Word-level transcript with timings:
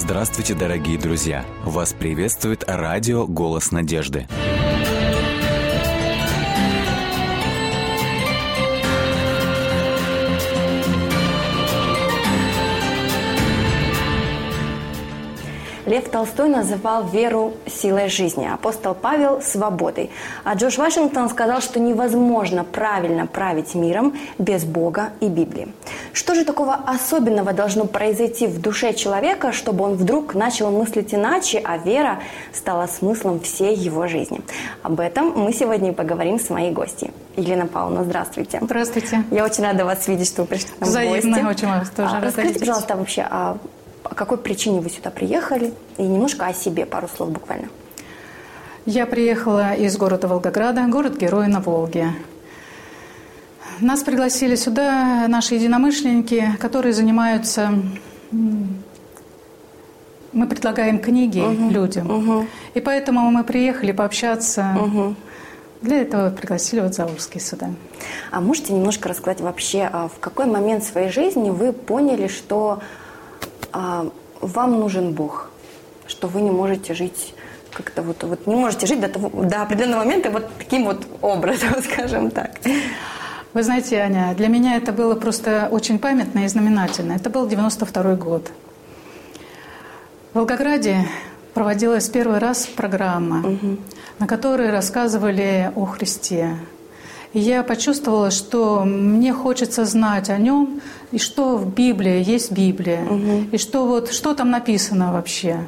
Здравствуйте, 0.00 0.54
дорогие 0.54 0.96
друзья! 0.96 1.44
Вас 1.64 1.92
приветствует 1.92 2.62
радио 2.68 3.26
«Голос 3.26 3.72
надежды». 3.72 4.28
Лев 15.84 16.08
Толстой 16.10 16.48
называл 16.48 17.08
веру 17.08 17.54
силой 17.80 18.08
жизни, 18.08 18.46
апостол 18.52 18.94
Павел– 18.94 19.40
свободой. 19.42 20.10
А 20.44 20.54
Джордж 20.54 20.78
Вашингтон 20.78 21.28
сказал, 21.28 21.60
что 21.60 21.80
невозможно 21.80 22.64
правильно 22.64 23.26
править 23.26 23.74
миром 23.74 24.16
без 24.38 24.64
Бога 24.64 25.10
и 25.20 25.28
Библии. 25.28 25.68
Что 26.12 26.34
же 26.34 26.44
такого 26.44 26.74
особенного 26.74 27.52
должно 27.52 27.84
произойти 27.84 28.46
в 28.46 28.60
душе 28.60 28.92
человека, 28.94 29.52
чтобы 29.52 29.84
он 29.84 29.94
вдруг 29.94 30.34
начал 30.34 30.70
мыслить 30.70 31.14
иначе, 31.14 31.60
а 31.64 31.78
вера 31.78 32.18
стала 32.52 32.86
смыслом 32.86 33.40
всей 33.40 33.74
его 33.74 34.06
жизни? 34.08 34.40
Об 34.82 35.00
этом 35.00 35.32
мы 35.36 35.52
сегодня 35.52 35.90
и 35.90 35.92
поговорим 35.94 36.38
с 36.38 36.50
моей 36.50 36.72
гостьей. 36.72 37.10
Елена 37.36 37.66
Павловна, 37.66 38.04
здравствуйте. 38.04 38.58
Здравствуйте. 38.62 39.22
Я 39.30 39.44
очень 39.44 39.62
рада 39.64 39.84
вас 39.84 40.08
видеть, 40.08 40.28
что 40.28 40.42
вы 40.42 40.48
пришли 40.48 40.70
к 40.70 40.80
нам 40.80 40.90
Взаимно, 40.90 41.20
в 41.20 41.24
гости. 41.24 41.46
очень 41.46 41.68
вас 41.68 41.90
тоже 41.90 42.16
А, 42.16 42.20
Расскажите, 42.20 42.58
пожалуйста, 42.58 42.96
вообще, 42.96 43.26
а 43.30 43.56
по 44.08 44.14
какой 44.14 44.38
причине 44.38 44.80
вы 44.80 44.90
сюда 44.90 45.10
приехали? 45.10 45.72
И 45.96 46.02
немножко 46.02 46.46
о 46.46 46.52
себе, 46.52 46.86
пару 46.86 47.08
слов 47.08 47.30
буквально. 47.30 47.68
Я 48.86 49.06
приехала 49.06 49.74
из 49.74 49.96
города 49.96 50.28
Волгограда, 50.28 50.86
город-герой 50.86 51.46
на 51.48 51.60
Волге. 51.60 52.14
Нас 53.80 54.02
пригласили 54.02 54.56
сюда 54.56 55.26
наши 55.28 55.54
единомышленники, 55.54 56.56
которые 56.58 56.92
занимаются... 56.92 57.70
Мы 60.32 60.46
предлагаем 60.46 60.98
книги 60.98 61.42
людям. 61.72 62.46
И 62.74 62.80
поэтому 62.80 63.30
мы 63.30 63.44
приехали 63.44 63.92
пообщаться. 63.92 64.76
Для 65.80 66.02
этого 66.02 66.30
пригласили 66.30 66.80
вот 66.80 66.94
Заурский 66.94 67.40
сюда. 67.40 67.70
А 68.30 68.40
можете 68.40 68.72
немножко 68.72 69.08
рассказать 69.08 69.40
вообще, 69.40 69.88
а, 69.92 70.08
в 70.08 70.18
какой 70.18 70.46
момент 70.46 70.82
своей 70.82 71.10
жизни 71.10 71.50
вы 71.50 71.72
поняли, 71.72 72.26
что 72.26 72.80
вам 74.40 74.80
нужен 74.80 75.12
Бог, 75.12 75.50
что 76.06 76.28
вы 76.28 76.42
не 76.42 76.50
можете 76.50 76.94
жить 76.94 77.34
как-то 77.72 78.02
вот, 78.02 78.22
вот 78.22 78.46
не 78.46 78.56
можете 78.56 78.86
жить 78.86 79.00
до, 79.00 79.08
того, 79.08 79.28
до 79.44 79.62
определенного 79.62 80.04
момента 80.04 80.30
вот 80.30 80.46
таким 80.58 80.84
вот 80.84 81.06
образом, 81.22 81.70
скажем 81.92 82.30
так. 82.30 82.52
Вы 83.54 83.62
знаете, 83.62 83.96
Аня, 83.96 84.34
для 84.36 84.48
меня 84.48 84.76
это 84.76 84.92
было 84.92 85.14
просто 85.14 85.68
очень 85.70 85.98
памятно 85.98 86.44
и 86.44 86.48
знаменательно. 86.48 87.12
Это 87.12 87.30
был 87.30 87.46
92 87.46 88.14
год. 88.14 88.50
В 90.32 90.36
Волгограде 90.36 91.06
проводилась 91.54 92.08
первый 92.08 92.38
раз 92.38 92.66
программа, 92.66 93.58
на 94.18 94.26
которой 94.26 94.70
рассказывали 94.70 95.72
о 95.74 95.86
Христе. 95.86 96.56
Я 97.34 97.62
почувствовала, 97.62 98.30
что 98.30 98.84
мне 98.84 99.32
хочется 99.32 99.84
знать 99.84 100.30
о 100.30 100.38
нем, 100.38 100.80
и 101.12 101.18
что 101.18 101.56
в 101.56 101.74
Библии 101.74 102.22
есть 102.22 102.52
Библия, 102.52 103.06
и 103.52 103.58
что 103.58 103.86
вот 103.86 104.12
что 104.12 104.34
там 104.34 104.50
написано 104.50 105.12
вообще. 105.12 105.60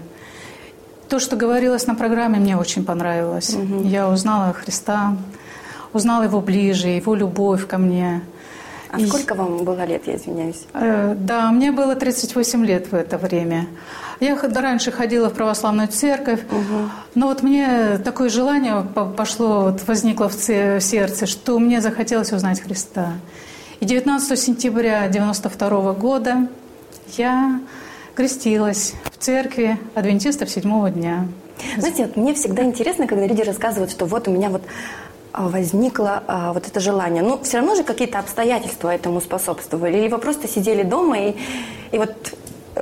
То, 1.08 1.19
что 1.19 1.36
говорилось 1.36 1.86
на 1.86 1.94
программе, 1.94 2.39
мне 2.39 2.56
очень 2.56 2.84
понравилось. 2.84 3.56
Я 3.84 4.08
узнала 4.08 4.52
Христа, 4.52 5.17
узнала 5.92 6.22
его 6.22 6.41
ближе, 6.41 6.89
его 6.89 7.14
любовь 7.14 7.67
ко 7.67 7.78
мне. 7.78 8.22
А 8.92 8.98
И- 8.98 9.06
сколько 9.06 9.34
вам 9.34 9.64
было 9.64 9.84
лет, 9.84 10.06
я 10.06 10.16
извиняюсь? 10.16 10.64
Э, 10.74 11.14
Да, 11.16 11.50
мне 11.52 11.70
было 11.70 11.94
38 11.94 12.64
лет 12.66 12.91
в 12.91 12.94
это 12.94 13.19
время. 13.19 13.67
Я 14.18 14.36
раньше 14.36 14.90
ходила 14.92 15.28
в 15.30 15.34
православную 15.34 15.89
церковь, 15.89 16.40
но 17.14 17.29
вот 17.29 17.42
мне 17.42 17.98
такое 18.05 18.29
желание 18.29 18.84
по- 18.95 19.06
пошло, 19.06 19.61
вот 19.62 19.86
возникло 19.86 20.29
в 20.29 20.34
в 20.34 20.80
сердце, 20.80 21.27
что 21.27 21.58
мне 21.58 21.80
захотелось 21.80 22.33
узнать 22.33 22.61
Христа. 22.61 23.12
И 23.80 23.84
19 23.86 24.36
сентября 24.39 25.08
92 25.08 25.92
года 25.95 26.48
я 27.17 27.61
крестилась 28.14 28.92
в 29.05 29.17
церкви 29.18 29.79
адвентистов 29.95 30.50
седьмого 30.50 30.90
дня. 30.90 31.27
Знаете, 31.79 32.06
вот 32.06 32.17
мне 32.17 32.34
всегда 32.34 32.62
интересно, 32.64 33.06
когда 33.06 33.27
люди 33.27 33.42
рассказывают, 33.42 33.90
что 33.90 34.05
вот 34.05 34.29
у 34.29 34.30
меня 34.33 34.50
вот 34.50 34.62
возникло 35.33 36.23
а, 36.27 36.52
вот 36.52 36.67
это 36.67 36.80
желание. 36.80 37.23
Ну, 37.23 37.41
все 37.42 37.58
равно 37.58 37.74
же 37.74 37.85
какие-то 37.85 38.18
обстоятельства 38.18 38.95
этому 38.95 39.20
способствовали. 39.20 39.98
Или 39.98 40.08
вы 40.08 40.18
просто 40.18 40.48
сидели 40.48 40.83
дома 40.83 41.18
и, 41.18 41.36
и 41.92 41.98
вот 41.98 42.35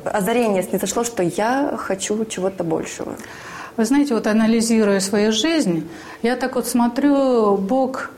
озарение 0.05 0.63
снизошло, 0.63 1.05
что 1.05 1.23
я 1.23 1.75
хочу 1.77 2.25
чего-то 2.25 2.65
большего. 2.65 3.17
Вы 3.77 3.85
знаете, 3.85 4.15
вот 4.15 4.27
анализируя 4.27 5.01
свою 5.01 5.33
жизнь, 5.33 5.89
я 6.23 6.37
так 6.37 6.57
вот 6.57 6.67
смотрю, 6.67 7.57
Бог 7.57 8.11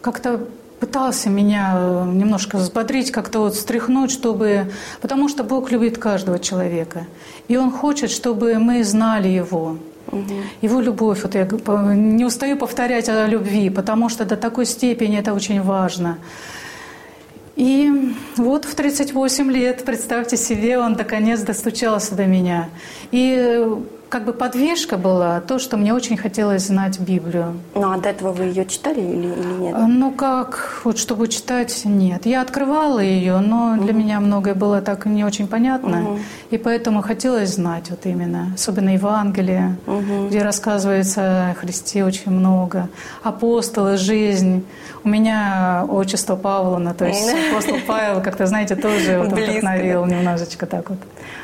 как-то 0.00 0.46
пытался 0.78 1.30
меня 1.30 1.72
э, 1.76 2.04
немножко 2.12 2.58
взбодрить, 2.58 3.10
как-то 3.10 3.40
вот 3.40 3.54
встряхнуть, 3.54 4.10
чтобы... 4.10 4.70
Потому 5.00 5.28
что 5.28 5.42
Бог 5.42 5.70
любит 5.70 5.98
каждого 5.98 6.38
человека. 6.38 7.06
И 7.48 7.56
Он 7.56 7.70
хочет, 7.70 8.10
чтобы 8.10 8.58
мы 8.58 8.84
знали 8.84 9.28
Его. 9.28 9.78
Его 10.62 10.80
любовь, 10.80 11.22
вот 11.22 11.34
я 11.34 11.46
не 11.94 12.24
устаю 12.24 12.56
повторять 12.56 13.08
о 13.08 13.26
любви, 13.26 13.70
потому 13.70 14.08
что 14.08 14.24
до 14.24 14.36
такой 14.36 14.66
степени 14.66 15.18
это 15.18 15.32
очень 15.32 15.62
важно. 15.62 16.18
И 17.56 17.90
вот 18.36 18.64
в 18.64 18.74
38 18.74 19.50
лет, 19.52 19.84
представьте 19.84 20.36
себе, 20.36 20.78
он 20.78 20.92
наконец 20.92 21.40
достучался 21.40 22.14
до 22.16 22.26
меня. 22.26 22.68
И 23.12 23.36
э, 23.38 23.76
как 24.14 24.26
бы 24.26 24.32
подвижка 24.32 24.96
была 24.96 25.40
то, 25.40 25.58
что 25.58 25.76
мне 25.76 25.92
очень 25.92 26.16
хотелось 26.16 26.68
знать 26.68 27.00
Библию. 27.00 27.60
Ну, 27.74 27.90
а 27.90 27.98
до 27.98 28.10
этого 28.10 28.30
вы 28.30 28.44
ее 28.44 28.64
читали 28.64 29.00
или, 29.00 29.26
или 29.26 29.54
нет? 29.60 29.76
Ну 29.88 30.12
как, 30.12 30.82
вот 30.84 30.98
чтобы 30.98 31.26
читать, 31.26 31.82
нет. 31.84 32.24
Я 32.24 32.42
открывала 32.42 33.00
ее, 33.00 33.40
но 33.40 33.76
для 33.76 33.92
меня 33.92 34.20
многое 34.20 34.54
было 34.54 34.80
так 34.82 35.06
не 35.06 35.24
очень 35.24 35.48
понятно. 35.48 36.20
И 36.50 36.58
поэтому 36.58 37.02
хотелось 37.02 37.54
знать 37.54 37.90
вот 37.90 38.06
именно, 38.06 38.52
особенно 38.54 38.90
Евангелие, 38.90 39.78
где 40.28 40.42
рассказывается 40.44 41.50
о 41.50 41.54
Христе 41.54 42.04
очень 42.04 42.30
много. 42.30 42.88
Апостолы, 43.24 43.96
жизнь. 43.96 44.64
У 45.02 45.08
меня 45.08 45.84
отчество 45.88 46.36
Павловна, 46.36 46.94
то 46.94 47.04
есть 47.04 47.34
апостол 47.50 47.78
Павел, 47.84 48.22
как-то, 48.22 48.46
знаете, 48.46 48.76
тоже 48.76 49.18
вот 49.18 49.32
вдохновил 49.32 50.06
немножечко 50.06 50.66
так 50.66 50.88
вот. 50.88 50.98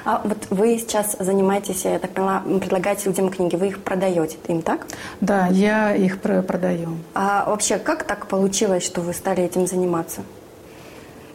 А 0.05 0.21
вот 0.25 0.39
вы 0.51 0.79
сейчас 0.79 1.17
занимаетесь, 1.19 1.85
я 1.85 1.99
так 1.99 2.13
поняла, 2.13 2.43
предлагаете 2.61 3.09
людям 3.09 3.29
книги, 3.31 3.57
вы 3.57 3.69
их 3.69 3.79
продаете, 3.83 4.37
им 4.49 4.63
так? 4.63 4.87
Да, 5.21 5.49
я 5.49 5.95
их 5.95 6.21
про- 6.21 6.43
продаю. 6.43 6.97
А 7.15 7.45
вообще, 7.49 7.79
как 7.79 8.05
так 8.05 8.27
получилось, 8.27 8.85
что 8.85 9.01
вы 9.01 9.13
стали 9.15 9.43
этим 9.43 9.67
заниматься? 9.67 10.23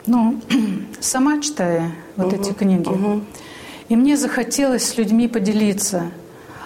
Ну, 0.06 0.40
сама 1.00 1.42
читая 1.42 1.92
вот 2.16 2.34
эти 2.34 2.52
книги, 2.54 2.90
и 3.90 3.96
мне 3.96 4.18
захотелось 4.18 4.84
с 4.88 4.98
людьми 4.98 5.28
поделиться, 5.28 6.04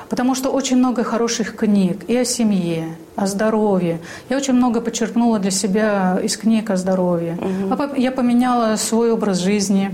потому 0.09 0.35
что 0.35 0.49
очень 0.51 0.77
много 0.77 1.03
хороших 1.03 1.55
книг 1.55 2.03
и 2.07 2.15
о 2.17 2.25
семье, 2.25 2.95
о 3.15 3.27
здоровье. 3.27 3.99
Я 4.29 4.37
очень 4.37 4.53
много 4.53 4.79
подчеркнула 4.81 5.39
для 5.39 5.51
себя 5.51 6.19
из 6.23 6.37
книг 6.37 6.69
о 6.69 6.77
здоровье. 6.77 7.37
По- 7.77 7.93
Я 7.95 8.11
поменяла 8.11 8.75
свой 8.77 9.11
образ 9.11 9.39
жизни. 9.39 9.91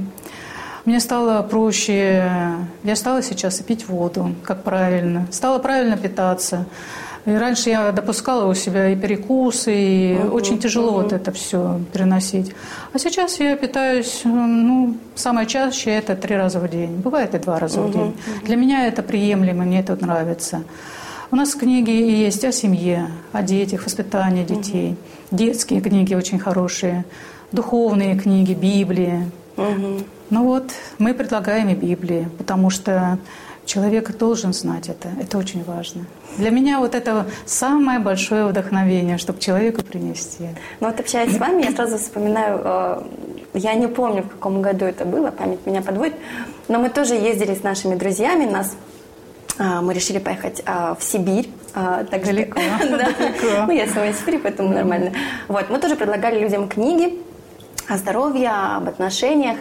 Мне 0.86 1.00
стало 1.00 1.42
проще. 1.42 2.30
Я 2.84 2.96
стала 2.96 3.24
сейчас 3.24 3.60
и 3.60 3.64
пить 3.64 3.88
воду, 3.88 4.36
как 4.44 4.64
правильно. 4.64 5.28
Стала 5.32 5.58
правильно 5.58 5.98
питаться. 5.98 6.66
И 7.26 7.32
раньше 7.32 7.72
я 7.72 7.92
допускала 7.92 8.46
у 8.46 8.54
себя 8.54 8.90
и 8.90 8.96
перекусы, 8.96 9.74
и 9.74 10.16
очень 10.32 10.60
тяжело 10.60 10.92
вот 10.92 11.12
это 11.12 11.32
все 11.32 11.80
переносить. 11.92 12.54
А 12.94 13.00
сейчас 13.00 13.40
я 13.40 13.56
питаюсь, 13.56 14.22
ну, 14.26 14.96
самое 15.16 15.48
чаще 15.48 15.90
это 15.90 16.16
три 16.16 16.36
раза 16.36 16.60
в 16.60 16.70
день. 16.70 16.98
Бывает 16.98 17.34
и 17.34 17.40
два 17.40 17.58
раза 17.58 17.82
в 17.82 17.92
день. 17.92 18.16
Для 18.44 18.56
меня 18.56 18.86
это 18.86 19.02
приемлемо, 19.02 19.64
мне 19.64 19.80
это 19.80 19.96
нравится. 19.96 20.64
У 21.32 21.36
нас 21.36 21.56
книги 21.56 21.90
есть 21.90 22.46
о 22.46 22.52
семье, 22.52 23.10
о 23.32 23.42
детях, 23.42 23.86
воспитании 23.86 24.46
детей. 24.46 24.96
Детские 25.32 25.82
книги 25.82 26.14
очень 26.14 26.38
хорошие, 26.38 27.06
духовные 27.52 28.16
книги, 28.20 28.54
Библия. 28.54 29.32
Ну 30.30 30.44
вот, 30.44 30.72
мы 30.98 31.14
предлагаем 31.14 31.70
и 31.70 31.76
Библии, 31.76 32.28
потому 32.38 32.70
что 32.70 33.20
человек 33.66 34.18
должен 34.18 34.54
знать 34.54 34.90
это. 34.90 35.10
Это 35.22 35.38
очень 35.38 35.64
важно. 35.64 36.06
Для 36.38 36.50
меня 36.50 36.80
вот 36.80 36.96
это 36.96 37.26
самое 37.46 38.00
большое 38.00 38.46
вдохновение, 38.46 39.18
чтобы 39.18 39.40
человеку 39.40 39.84
принести. 39.84 40.50
Ну 40.80 40.88
вот 40.88 41.00
общаясь 41.00 41.36
с 41.36 41.40
вами, 41.40 41.64
я 41.64 41.72
сразу 41.72 41.98
вспоминаю, 41.98 42.62
э, 42.64 43.02
я 43.54 43.74
не 43.76 43.88
помню, 43.88 44.24
в 44.24 44.30
каком 44.30 44.62
году 44.62 44.86
это 44.86 45.06
было, 45.06 45.32
память 45.32 45.66
меня 45.66 45.82
подводит, 45.82 46.16
но 46.68 46.80
мы 46.80 46.90
тоже 46.90 47.16
ездили 47.16 47.54
с 47.54 47.64
нашими 47.64 47.96
друзьями, 47.96 48.46
нас 48.46 48.76
а, 49.58 49.82
мы 49.82 49.94
решили 49.94 50.20
поехать 50.20 50.62
а, 50.66 50.96
в 50.96 51.04
Сибирь. 51.04 51.50
так. 51.74 52.10
Далеко. 52.26 52.60
Ну, 53.68 53.72
я 53.72 53.88
сама 53.88 54.08
из 54.08 54.20
Сибири, 54.20 54.38
поэтому 54.38 54.70
нормально. 54.70 55.14
Вот, 55.48 55.70
мы 55.70 55.80
тоже 55.80 55.96
предлагали 55.96 56.40
людям 56.40 56.68
книги 56.68 57.22
о 57.88 57.98
здоровье, 57.98 58.50
об 58.50 58.90
отношениях. 58.90 59.58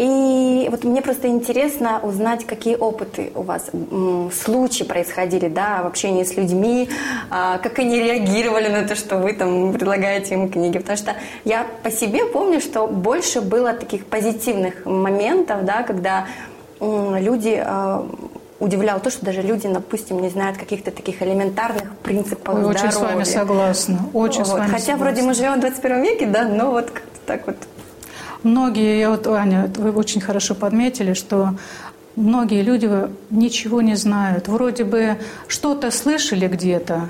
И 0.00 0.66
вот 0.70 0.82
мне 0.84 1.02
просто 1.02 1.28
интересно 1.28 2.00
узнать, 2.02 2.46
какие 2.46 2.74
опыты 2.74 3.32
у 3.34 3.42
вас, 3.42 3.66
случаи 4.32 4.84
происходили, 4.84 5.48
да, 5.48 5.82
в 5.82 5.88
общении 5.88 6.24
с 6.24 6.38
людьми, 6.38 6.88
а, 7.28 7.58
как 7.58 7.78
они 7.80 8.00
реагировали 8.00 8.68
на 8.68 8.88
то, 8.88 8.94
что 8.94 9.18
вы 9.18 9.34
там 9.34 9.74
предлагаете 9.74 10.36
им 10.36 10.50
книги. 10.50 10.78
Потому 10.78 10.96
что 10.96 11.16
я 11.44 11.66
по 11.82 11.90
себе 11.90 12.24
помню, 12.24 12.62
что 12.62 12.86
больше 12.86 13.42
было 13.42 13.74
таких 13.74 14.06
позитивных 14.06 14.86
моментов, 14.86 15.66
да, 15.66 15.82
когда 15.82 16.26
люди 16.80 17.62
а, 17.62 18.08
удивляло 18.58 19.00
то, 19.00 19.10
что 19.10 19.26
даже 19.26 19.42
люди, 19.42 19.68
допустим, 19.68 20.22
не 20.22 20.30
знают 20.30 20.56
каких-то 20.56 20.92
таких 20.92 21.20
элементарных 21.20 21.94
принципов 21.96 22.54
Ой, 22.54 22.60
здоровья. 22.62 22.88
Очень 22.88 22.92
с 22.92 23.00
вами 23.00 23.24
согласна. 23.24 23.98
Очень 24.14 24.44
вот. 24.44 24.46
с 24.46 24.50
вами 24.52 24.70
Хотя 24.70 24.78
согласна. 24.78 25.04
вроде 25.04 25.22
мы 25.24 25.34
живем 25.34 25.56
в 25.56 25.60
21 25.60 26.02
веке, 26.02 26.26
да, 26.26 26.48
но 26.48 26.70
вот 26.70 26.90
как-то 26.90 27.18
так 27.26 27.46
вот. 27.46 27.56
Многие, 28.42 28.98
я 28.98 29.10
вот, 29.10 29.26
Аня, 29.26 29.70
вы 29.76 29.92
очень 29.92 30.20
хорошо 30.20 30.54
подметили, 30.54 31.14
что 31.14 31.54
многие 32.16 32.62
люди 32.62 32.90
ничего 33.30 33.82
не 33.82 33.94
знают. 33.94 34.48
Вроде 34.48 34.84
бы 34.84 35.18
что-то 35.46 35.90
слышали 35.90 36.48
где-то, 36.48 37.08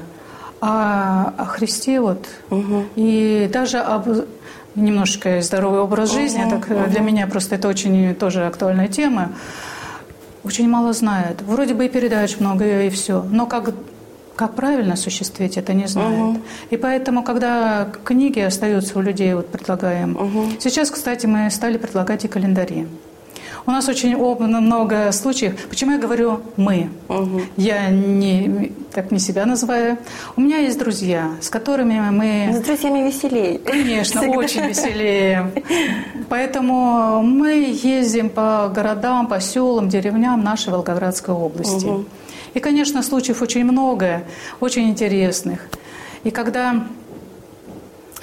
а 0.61 1.35
о 1.39 1.45
Христе 1.45 2.01
вот. 2.01 2.27
Угу. 2.51 2.85
И 2.97 3.49
даже 3.53 3.79
об 3.79 4.09
немножко 4.75 5.41
здоровый 5.41 5.81
образ 5.81 6.13
жизни, 6.13 6.43
угу, 6.43 6.51
так 6.51 6.71
угу. 6.71 6.91
для 6.91 7.01
меня 7.01 7.27
просто 7.27 7.57
это 7.57 7.69
очень 7.69 8.15
тоже 8.15 8.47
актуальная 8.47 8.89
тема 8.89 9.33
очень 10.43 10.69
мало 10.69 10.93
знают. 10.93 11.43
Вроде 11.43 11.75
бы 11.75 11.87
и 11.87 11.89
передач 11.89 12.39
много, 12.39 12.85
и 12.85 12.91
все. 12.91 13.23
Но 13.31 13.47
как, 13.47 13.75
как 14.41 14.55
правильно 14.55 14.95
осуществить, 14.95 15.59
это 15.59 15.75
не 15.75 15.87
знают. 15.87 16.37
Угу. 16.37 16.41
И 16.71 16.77
поэтому, 16.79 17.23
когда 17.23 17.87
книги 18.05 18.41
остаются 18.41 18.99
у 18.99 19.03
людей, 19.03 19.35
вот 19.35 19.49
предлагаем. 19.49 20.17
Угу. 20.17 20.45
Сейчас, 20.59 20.91
кстати, 20.91 21.27
мы 21.27 21.51
стали 21.51 21.77
предлагать 21.77 22.25
и 22.25 22.29
календари. 22.29 22.87
У 23.67 23.71
нас 23.71 23.87
очень 23.89 24.17
много 24.17 25.13
случаев. 25.13 25.67
Почему 25.69 25.93
я 25.93 25.99
говорю 25.99 26.41
«мы»? 26.57 26.89
Угу. 27.09 27.41
Я 27.59 27.91
не, 27.91 28.73
так 28.95 29.11
не 29.11 29.19
себя 29.19 29.45
называю. 29.45 29.99
У 30.37 30.41
меня 30.41 30.57
есть 30.57 30.79
друзья, 30.79 31.33
с 31.43 31.51
которыми 31.51 32.01
мы... 32.11 32.55
С 32.55 32.61
друзьями 32.65 33.07
веселее. 33.07 33.59
Конечно, 33.59 34.23
Всегда. 34.23 34.39
очень 34.39 34.67
веселее. 34.69 35.51
Поэтому 36.31 37.23
мы 37.23 37.79
ездим 37.83 38.31
по 38.31 38.73
городам, 38.75 39.27
по 39.27 39.39
селам, 39.39 39.91
деревням 39.91 40.43
нашей 40.43 40.73
Волгоградской 40.73 41.35
области. 41.35 41.85
Угу. 41.85 42.05
И, 42.55 42.61
конечно, 42.61 43.03
случаев 43.03 43.43
очень 43.43 43.65
много, 43.65 44.23
очень 44.61 44.89
интересных. 44.89 45.61
И 46.25 46.31
когда 46.31 46.87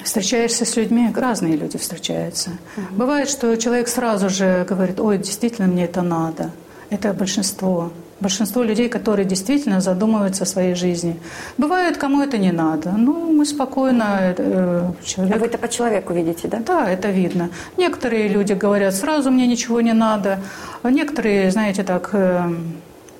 встречаешься 0.04 0.64
с 0.64 0.76
людьми, 0.76 1.10
разные 1.14 1.56
люди 1.56 1.78
встречаются. 1.78 2.50
Угу. 2.76 2.96
Бывает, 2.96 3.28
что 3.28 3.56
человек 3.56 3.88
сразу 3.88 4.28
же 4.28 4.66
говорит, 4.68 5.00
ой, 5.00 5.18
действительно 5.18 5.68
мне 5.68 5.84
это 5.84 6.02
надо. 6.02 6.50
Это 6.90 7.12
большинство. 7.12 7.90
Большинство 8.20 8.64
людей, 8.64 8.88
которые 8.88 9.24
действительно 9.26 9.80
задумываются 9.80 10.42
о 10.42 10.46
своей 10.46 10.74
жизни. 10.74 11.20
Бывает, 11.56 11.98
кому 11.98 12.20
это 12.20 12.36
не 12.38 12.50
надо. 12.50 12.90
Ну, 12.90 13.32
мы 13.32 13.46
спокойно... 13.46 14.34
Э, 14.36 14.90
человек... 15.04 15.36
А 15.36 15.38
вы 15.38 15.46
это 15.46 15.58
по 15.58 15.68
человеку 15.68 16.12
видите, 16.14 16.48
да? 16.48 16.58
Да, 16.58 16.90
это 16.90 17.10
видно. 17.10 17.50
Некоторые 17.76 18.26
люди 18.26 18.54
говорят, 18.54 18.94
сразу 18.94 19.30
мне 19.30 19.46
ничего 19.46 19.80
не 19.80 19.92
надо. 19.92 20.40
А 20.82 20.90
некоторые, 20.90 21.50
знаете, 21.50 21.84
так... 21.84 22.10
Э, 22.12 22.50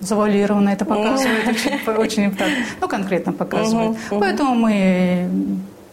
завуалированно 0.01 0.71
это 0.71 0.85
показывают, 0.85 1.57
очень, 1.99 2.35
так, 2.35 2.49
ну, 2.81 2.89
конкретно 2.89 3.33
показывают. 3.33 3.97
Поэтому 4.11 4.55
мы 4.55 5.29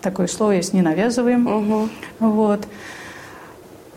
такой 0.02 0.28
слой 0.28 0.58
есть, 0.58 0.74
не 0.74 0.82
навязываем. 0.82 1.90
Вот. 2.20 2.68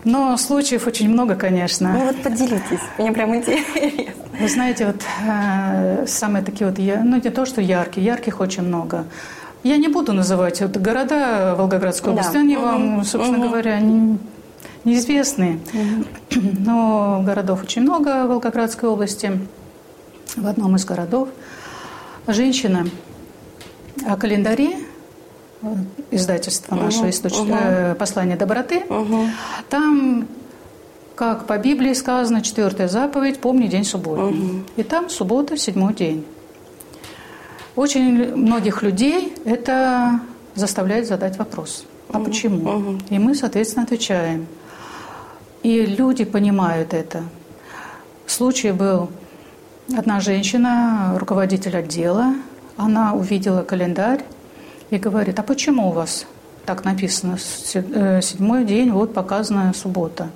Но 0.05 0.37
случаев 0.37 0.87
очень 0.87 1.11
много, 1.11 1.35
конечно. 1.35 1.93
Ну 1.93 2.07
вот 2.07 2.23
поделитесь, 2.23 2.81
мне 2.99 3.13
прям 3.13 3.35
интересно. 3.35 4.15
Вы 4.41 4.49
знаете, 4.49 4.87
вот 4.87 5.03
э, 5.27 6.07
самые 6.07 6.45
такие 6.45 6.71
вот, 6.71 6.79
ну 6.79 7.17
не 7.17 7.31
то, 7.31 7.45
что 7.45 7.61
яркие, 7.61 8.07
ярких 8.07 8.41
очень 8.41 8.63
много. 8.63 9.05
Я 9.65 9.77
не 9.77 9.89
буду 9.89 10.13
называть 10.13 10.61
вот 10.61 10.77
города 10.77 11.55
Волгоградской 11.59 12.13
области, 12.13 12.35
да. 12.35 12.41
они 12.41 12.57
угу. 12.57 12.65
вам, 12.65 13.05
собственно 13.05 13.41
угу. 13.41 13.49
говоря, 13.49 13.81
не, 13.81 14.19
неизвестные. 14.85 15.59
Угу. 15.75 16.41
Но 16.61 17.23
городов 17.27 17.65
очень 17.65 17.83
много 17.83 18.25
в 18.25 18.29
Волгоградской 18.29 18.89
области. 18.89 19.33
В 20.40 20.46
одном 20.46 20.76
из 20.76 20.85
городов 20.85 21.29
женщина 22.29 22.87
о 24.06 24.17
календаре 24.17 24.76
издательство 26.12 26.76
наше, 26.76 27.00
угу, 27.00 27.11
источ... 27.11 27.32
угу. 27.35 27.49
Э, 27.50 27.94
«Послание 27.96 28.37
доброты». 28.37 28.85
Угу. 28.88 29.26
Там, 29.69 30.29
как 31.17 31.46
по 31.46 31.58
Библии 31.58 31.93
сказано, 31.93 32.40
четвертая 32.40 32.87
заповедь 32.87 33.40
«Помни 33.40 33.67
день 33.67 33.85
субботний». 33.85 34.61
Угу. 34.61 34.64
И 34.76 34.82
там 34.85 35.11
суббота, 35.11 35.56
седьмой 35.56 35.94
день. 35.94 36.25
Очень 37.75 38.37
многих 38.37 38.82
людей 38.82 39.35
это 39.44 40.20
заставляет 40.55 41.08
задать 41.08 41.37
вопрос. 41.37 41.85
А 42.12 42.19
угу, 42.19 42.26
почему? 42.26 42.70
Угу. 42.70 42.99
И 43.11 43.19
мы, 43.19 43.35
соответственно, 43.35 43.85
отвечаем. 43.85 44.46
И 45.64 45.85
люди 45.85 46.25
понимают 46.25 46.94
это. 46.94 47.25
Случай 48.26 48.70
был 48.70 49.11
одна 49.96 50.20
женщина, 50.20 51.14
руководитель 51.19 51.76
отдела, 51.76 52.35
она 52.76 53.14
увидела 53.14 53.62
календарь, 53.62 54.23
и 54.90 54.96
говорит, 54.96 55.38
а 55.38 55.43
почему 55.43 55.88
у 55.88 55.93
вас 55.93 56.26
так 56.64 56.85
написано, 56.85 57.38
э, 57.75 58.20
седьмой 58.23 58.64
день, 58.64 58.90
вот 58.90 59.14
показана 59.14 59.73
суббота. 59.75 60.29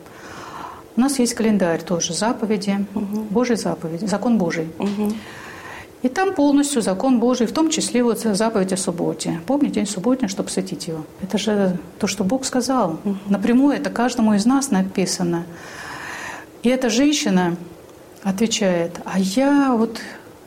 У 0.97 1.01
нас 1.01 1.19
есть 1.19 1.35
календарь 1.35 1.83
тоже, 1.83 2.15
заповеди, 2.15 2.87
угу. 2.95 3.27
Божьи 3.31 3.55
заповеди, 3.55 4.07
закон 4.07 4.39
Божий. 4.39 4.69
Угу. 4.79 5.13
И 6.03 6.09
там 6.09 6.35
полностью 6.35 6.83
закон 6.83 7.21
Божий, 7.21 7.47
в 7.47 7.53
том 7.53 7.71
числе 7.71 8.03
вот 8.03 8.21
заповедь 8.21 8.73
о 8.73 8.77
субботе. 8.77 9.41
Помни 9.47 9.69
день 9.69 9.87
субботний, 9.87 10.29
чтобы 10.29 10.49
посвятить 10.49 10.89
его. 10.89 11.05
Это 11.23 11.39
же 11.39 11.79
то, 11.99 12.07
что 12.07 12.25
Бог 12.25 12.45
сказал. 12.45 12.99
Напрямую 13.29 13.77
это 13.77 13.91
каждому 13.91 14.35
из 14.35 14.47
нас 14.47 14.71
написано. 14.71 15.45
И 16.63 16.69
эта 16.69 16.91
женщина 16.91 17.57
отвечает, 18.23 19.01
а 19.05 19.19
я 19.19 19.75
вот 19.75 20.01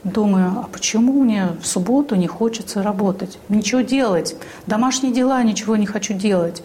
думаю, 0.03 0.59
а 0.63 0.69
почему 0.71 1.23
мне 1.23 1.49
в 1.61 1.65
субботу 1.65 2.15
не 2.15 2.27
хочется 2.27 2.83
работать, 2.83 3.39
ничего 3.49 3.81
делать, 3.81 4.35
домашние 4.67 5.13
дела 5.13 5.41
ничего 5.43 5.75
не 5.75 5.85
хочу 5.85 6.13
делать. 6.13 6.63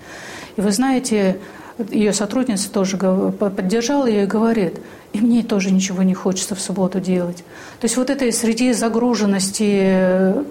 И 0.56 0.60
вы 0.60 0.70
знаете, 0.72 1.38
ее 1.90 2.12
сотрудница 2.12 2.70
тоже 2.70 2.96
поддержала 2.96 4.06
ее 4.06 4.24
и 4.24 4.26
говорит, 4.26 4.80
и 5.12 5.20
мне 5.20 5.42
тоже 5.42 5.70
ничего 5.70 6.02
не 6.02 6.14
хочется 6.14 6.54
в 6.54 6.60
субботу 6.60 7.00
делать. 7.00 7.38
То 7.80 7.84
есть 7.84 7.96
вот 7.96 8.10
этой 8.10 8.32
среди 8.32 8.72
загруженности 8.72 9.80
э, 9.82 10.44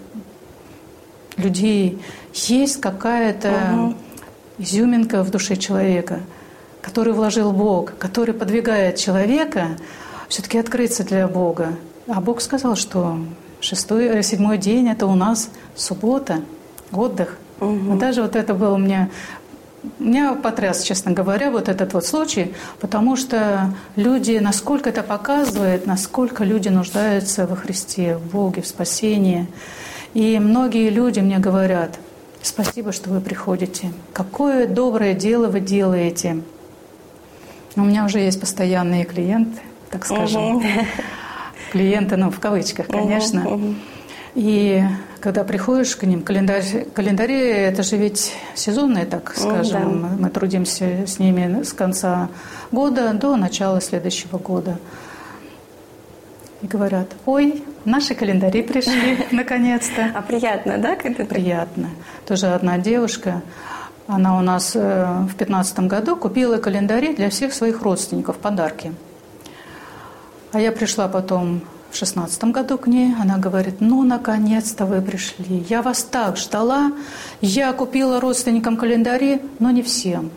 людей 1.37 2.01
есть 2.33 2.81
какая-то 2.81 3.51
угу. 3.73 3.95
изюминка 4.57 5.23
в 5.23 5.29
душе 5.29 5.55
человека, 5.55 6.21
который 6.81 7.13
вложил 7.13 7.51
Бог, 7.51 7.97
который 7.97 8.33
подвигает 8.33 8.97
человека 8.97 9.77
все-таки 10.29 10.57
открыться 10.57 11.03
для 11.03 11.27
Бога. 11.27 11.73
А 12.07 12.21
Бог 12.21 12.39
сказал, 12.39 12.75
что 12.75 13.19
шестой, 13.59 14.05
э, 14.05 14.23
седьмой 14.23 14.57
день– 14.57 14.87
это 14.89 15.05
у 15.05 15.15
нас 15.15 15.49
суббота, 15.75 16.41
отдых. 16.93 17.37
Угу. 17.59 17.97
даже 17.97 18.21
вот 18.21 18.37
это 18.37 18.53
было 18.53 18.77
мне 18.77 19.09
меня 19.97 20.33
потряс, 20.33 20.83
честно 20.83 21.11
говоря, 21.11 21.51
вот 21.51 21.69
этот 21.69 21.93
вот 21.93 22.05
случай, 22.05 22.53
потому 22.79 23.15
что 23.15 23.73
люди, 23.95 24.37
насколько 24.41 24.89
это 24.89 25.03
показывает, 25.03 25.85
насколько 25.85 26.43
люди 26.43 26.69
нуждаются 26.69 27.47
во 27.47 27.55
Христе, 27.55 28.17
в 28.17 28.31
Боге, 28.31 28.61
в 28.61 28.67
спасении. 28.67 29.47
И 30.13 30.39
многие 30.39 30.89
люди 30.89 31.19
мне 31.19 31.39
говорят, 31.39 31.97
спасибо, 32.41 32.91
что 32.91 33.09
вы 33.09 33.21
приходите. 33.21 33.91
Какое 34.11 34.67
доброе 34.67 35.13
дело 35.13 35.47
вы 35.47 35.59
делаете. 35.59 36.41
У 37.75 37.81
меня 37.81 38.05
уже 38.05 38.19
есть 38.19 38.39
постоянные 38.39 39.05
клиенты, 39.05 39.61
так 39.91 40.05
скажем. 40.05 40.63
Клиенты, 41.71 42.17
ну, 42.17 42.31
в 42.31 42.39
кавычках, 42.39 42.87
конечно. 42.87 43.75
И 44.35 44.83
когда 45.19 45.43
приходишь 45.43 45.95
к 45.95 46.03
ним, 46.03 46.21
календарь, 46.21 46.85
календари, 46.93 47.39
это 47.39 47.83
же 47.83 47.97
ведь 47.97 48.33
сезонные, 48.55 49.05
так 49.05 49.33
скажем. 49.35 50.01
Да. 50.01 50.07
Мы 50.17 50.29
трудимся 50.29 51.05
с 51.07 51.19
ними 51.19 51.63
с 51.63 51.73
конца 51.73 52.29
года 52.71 53.13
до 53.13 53.35
начала 53.35 53.81
следующего 53.81 54.37
года. 54.37 54.77
И 56.61 56.67
говорят, 56.67 57.07
ой, 57.25 57.63
наши 57.85 58.15
календари 58.15 58.61
пришли 58.61 59.17
наконец-то. 59.31 60.11
А 60.13 60.21
приятно, 60.21 60.77
да? 60.77 60.95
Когда 60.95 61.25
приятно. 61.25 61.89
Тоже 62.27 62.47
одна 62.47 62.77
девушка, 62.77 63.41
она 64.07 64.37
у 64.37 64.41
нас 64.41 64.73
э, 64.75 65.25
в 65.29 65.35
пятнадцатом 65.35 65.87
году 65.87 66.15
купила 66.15 66.57
календари 66.57 67.15
для 67.15 67.29
всех 67.29 67.53
своих 67.53 67.81
родственников, 67.81 68.37
подарки. 68.37 68.93
А 70.51 70.59
я 70.59 70.71
пришла 70.71 71.07
потом 71.07 71.61
в 71.91 71.95
шестнадцатом 71.95 72.51
году 72.51 72.77
к 72.77 72.87
ней, 72.87 73.13
она 73.19 73.37
говорит, 73.37 73.81
ну, 73.81 74.03
наконец-то 74.03 74.85
вы 74.85 75.01
пришли. 75.01 75.65
Я 75.69 75.81
вас 75.81 76.03
так 76.03 76.37
ждала. 76.37 76.91
Я 77.41 77.73
купила 77.73 78.19
родственникам 78.19 78.77
календари, 78.77 79.41
но 79.59 79.71
не 79.71 79.81
всем. 79.81 80.31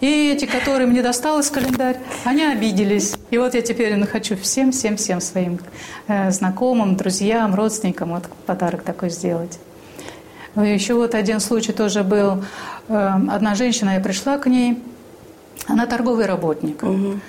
И 0.00 0.30
эти, 0.30 0.44
которые 0.44 0.86
мне 0.86 1.02
досталось 1.02 1.48
календарь, 1.48 1.98
они 2.24 2.44
обиделись. 2.44 3.16
И 3.30 3.38
вот 3.38 3.54
я 3.54 3.62
теперь 3.62 3.98
хочу 4.06 4.36
всем, 4.36 4.72
всем, 4.72 4.96
всем 4.96 5.20
своим 5.20 5.58
э, 6.06 6.30
знакомым, 6.30 6.96
друзьям, 6.96 7.54
родственникам 7.54 8.10
вот 8.10 8.24
подарок 8.44 8.82
такой 8.82 9.08
сделать. 9.08 9.58
Еще 10.54 10.94
вот 10.94 11.14
один 11.14 11.40
случай 11.40 11.72
тоже 11.72 12.04
был. 12.04 12.44
Э, 12.88 13.12
одна 13.30 13.54
женщина, 13.54 13.94
я 13.94 14.00
пришла 14.00 14.36
к 14.36 14.46
ней, 14.46 14.82
она 15.66 15.86
торговый 15.86 16.26
работник. 16.26 16.82
Угу 16.82 17.20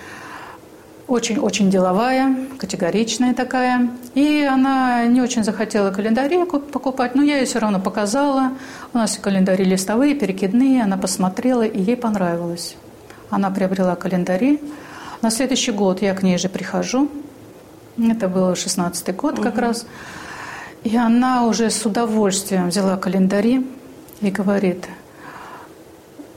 очень-очень 1.08 1.70
деловая, 1.70 2.36
категоричная 2.58 3.34
такая. 3.34 3.90
И 4.14 4.44
она 4.44 5.06
не 5.06 5.22
очень 5.22 5.44
захотела 5.44 5.92
календари 5.92 6.44
покупать, 6.46 7.16
но 7.16 7.24
я 7.24 7.38
ей 7.38 7.46
все 7.46 7.60
равно 7.60 7.80
показала. 7.80 8.52
У 8.94 8.98
нас 8.98 9.18
календари 9.18 9.64
листовые, 9.64 10.16
перекидные. 10.16 10.84
Она 10.84 10.98
посмотрела, 10.98 11.64
и 11.64 11.82
ей 11.82 11.96
понравилось. 11.96 12.76
Она 13.30 13.50
приобрела 13.52 13.96
календари. 13.96 14.62
На 15.22 15.32
следующий 15.32 15.72
год 15.72 16.02
я 16.02 16.14
к 16.14 16.24
ней 16.24 16.38
же 16.38 16.50
прихожу. 16.50 17.10
Это 17.98 18.28
был 18.28 18.52
16-й 18.52 19.14
год 19.14 19.40
как 19.40 19.54
угу. 19.54 19.62
раз. 19.62 19.86
И 20.84 20.96
она 20.96 21.46
уже 21.46 21.70
с 21.70 21.86
удовольствием 21.86 22.68
взяла 22.68 22.98
календари 22.98 23.66
и 24.22 24.30
говорит, 24.30 24.88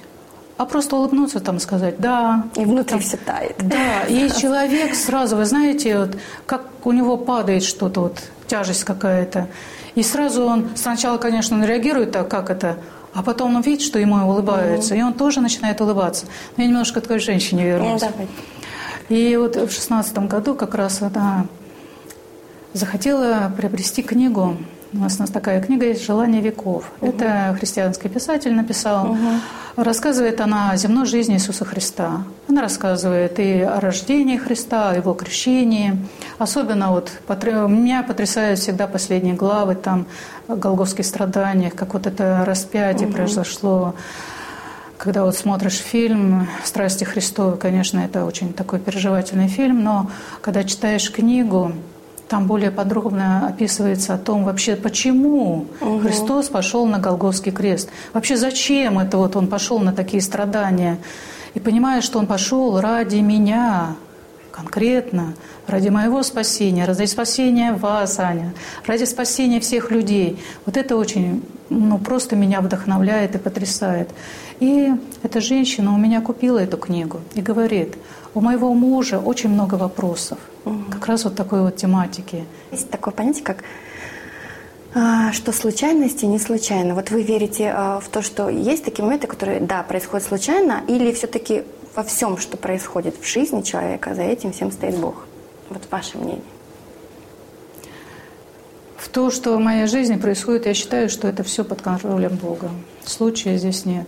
а 0.57 0.65
просто 0.65 0.95
улыбнуться 0.95 1.39
там 1.39 1.59
сказать 1.59 1.99
«да». 1.99 2.45
И 2.55 2.65
внутри 2.65 2.83
там, 2.83 2.99
все 2.99 3.17
тает. 3.17 3.55
Да, 3.59 4.03
и 4.09 4.29
человек 4.29 4.95
сразу, 4.95 5.37
вы 5.37 5.45
знаете, 5.45 5.99
вот, 5.99 6.17
как 6.45 6.63
у 6.83 6.91
него 6.91 7.17
падает 7.17 7.63
что-то, 7.63 8.01
вот, 8.01 8.17
тяжесть 8.47 8.83
какая-то. 8.83 9.47
И 9.95 10.03
сразу 10.03 10.43
он 10.43 10.69
сначала, 10.75 11.17
конечно, 11.17 11.57
он 11.57 11.63
реагирует 11.63 12.11
так, 12.11 12.27
как 12.27 12.49
это, 12.49 12.77
а 13.13 13.23
потом 13.23 13.55
он 13.55 13.61
видит, 13.61 13.81
что 13.81 13.99
ему 13.99 14.15
улыбаются, 14.27 14.93
угу. 14.93 14.99
и 14.99 15.03
он 15.03 15.13
тоже 15.13 15.41
начинает 15.41 15.79
улыбаться. 15.79 16.25
Но 16.55 16.63
я 16.63 16.69
немножко 16.69 16.99
к 16.99 17.03
такой 17.03 17.19
женщине 17.19 17.65
вернусь. 17.65 18.01
Ну, 18.01 18.09
давай. 18.09 18.27
И 19.09 19.37
вот 19.37 19.55
в 19.55 19.71
шестнадцатом 19.71 20.27
году 20.27 20.53
как 20.53 20.75
раз 20.75 21.01
она 21.01 21.45
захотела 22.73 23.51
приобрести 23.55 24.03
книгу 24.03 24.57
у 24.97 25.01
нас, 25.01 25.17
у 25.17 25.21
нас 25.21 25.29
такая 25.29 25.61
книга 25.61 25.85
есть 25.85 26.03
«Желание 26.03 26.41
веков». 26.41 26.91
Угу. 27.01 27.09
Это 27.09 27.55
христианский 27.57 28.09
писатель 28.09 28.53
написал. 28.53 29.11
Угу. 29.11 29.17
Рассказывает 29.83 30.41
она 30.41 30.71
о 30.71 30.77
земной 30.77 31.05
жизни 31.05 31.35
Иисуса 31.35 31.65
Христа. 31.65 32.23
Она 32.49 32.61
рассказывает 32.61 33.39
и 33.39 33.61
о 33.61 33.79
рождении 33.79 34.37
Христа, 34.37 34.89
о 34.89 34.95
его 34.95 35.13
крещении. 35.13 35.97
Особенно 36.39 36.91
вот 36.91 37.11
меня 37.29 38.01
потрясают 38.03 38.59
всегда 38.59 38.87
последние 38.87 39.35
главы, 39.35 39.75
там 39.75 40.07
о 40.47 40.55
голговских 40.55 41.05
страданиях, 41.05 41.75
как 41.75 41.93
вот 41.93 42.07
это 42.07 42.43
распятие 42.45 43.07
угу. 43.07 43.17
произошло. 43.17 43.93
Когда 44.97 45.23
вот 45.23 45.35
смотришь 45.35 45.77
фильм 45.77 46.47
«Страсти 46.63 47.03
Христовы», 47.03 47.57
конечно, 47.57 47.99
это 47.99 48.25
очень 48.25 48.51
такой 48.51 48.79
переживательный 48.79 49.47
фильм, 49.47 49.83
но 49.83 50.09
когда 50.41 50.63
читаешь 50.63 51.11
книгу, 51.11 51.73
там 52.27 52.47
более 52.47 52.71
подробно 52.71 53.47
описывается 53.47 54.13
о 54.13 54.17
том 54.17 54.43
вообще, 54.43 54.75
почему 54.75 55.67
угу. 55.79 55.99
Христос 55.99 56.49
пошел 56.49 56.85
на 56.85 56.99
Голгофский 56.99 57.51
крест. 57.51 57.89
Вообще 58.13 58.37
зачем 58.37 58.99
это 58.99 59.17
вот 59.17 59.35
он 59.35 59.47
пошел 59.47 59.79
на 59.79 59.93
такие 59.93 60.21
страдания. 60.21 60.97
И 61.53 61.59
понимая, 61.59 62.01
что 62.01 62.19
он 62.19 62.27
пошел 62.27 62.79
ради 62.79 63.17
меня, 63.17 63.95
конкретно, 64.57 65.33
ради 65.67 65.89
моего 65.89 66.23
спасения, 66.23 66.85
ради 66.85 67.05
спасения 67.05 67.73
вас, 67.73 68.19
Аня, 68.19 68.53
ради 68.85 69.03
спасения 69.03 69.59
всех 69.59 69.91
людей. 69.91 70.39
Вот 70.65 70.77
это 70.77 70.97
очень, 70.97 71.43
ну, 71.69 71.99
просто 71.99 72.35
меня 72.35 72.61
вдохновляет 72.61 73.35
и 73.35 73.37
потрясает. 73.37 74.09
И 74.59 74.91
эта 75.21 75.41
женщина 75.41 75.93
у 75.93 75.97
меня 75.97 76.21
купила 76.21 76.57
эту 76.57 76.77
книгу 76.77 77.19
и 77.35 77.41
говорит, 77.41 77.95
у 78.33 78.41
моего 78.41 78.73
мужа 78.73 79.19
очень 79.19 79.49
много 79.49 79.75
вопросов, 79.75 80.39
угу. 80.65 80.85
как 80.91 81.05
раз 81.05 81.23
вот 81.23 81.35
такой 81.35 81.61
вот 81.61 81.75
тематики. 81.75 82.43
Есть 82.71 82.89
такое 82.89 83.13
понятие, 83.13 83.43
как 83.43 83.63
а, 84.95 85.31
что 85.33 85.51
случайности 85.51 86.25
не 86.25 86.39
случайно. 86.39 86.95
Вот 86.95 87.11
вы 87.11 87.21
верите 87.21 87.71
а, 87.75 87.99
в 87.99 88.09
то, 88.09 88.23
что 88.23 88.49
есть 88.49 88.83
такие 88.83 89.05
моменты, 89.05 89.27
которые, 89.27 89.59
да, 89.59 89.83
происходят 89.83 90.25
случайно, 90.25 90.81
или 90.87 91.11
все-таки 91.11 91.63
во 91.97 92.03
всем, 92.03 92.37
что 92.37 92.57
происходит 92.57 93.15
в 93.19 93.27
жизни 93.27 93.61
человека, 93.63 94.13
за 94.13 94.21
этим 94.21 94.53
всем 94.53 94.71
стоит 94.71 94.95
Бог? 94.97 95.25
Вот 95.69 95.81
ваше 95.89 96.19
мнение. 96.19 96.43
В 98.97 99.09
то, 99.09 99.31
что 99.31 99.57
в 99.57 99.59
моей 99.59 99.87
жизни 99.87 100.15
происходит, 100.15 100.67
я 100.67 100.75
считаю, 100.75 101.09
что 101.09 101.27
это 101.27 101.41
все 101.41 101.63
под 101.63 101.81
контролем 101.81 102.35
Бога. 102.35 102.69
Случая 103.03 103.57
здесь 103.57 103.85
нет. 103.85 104.07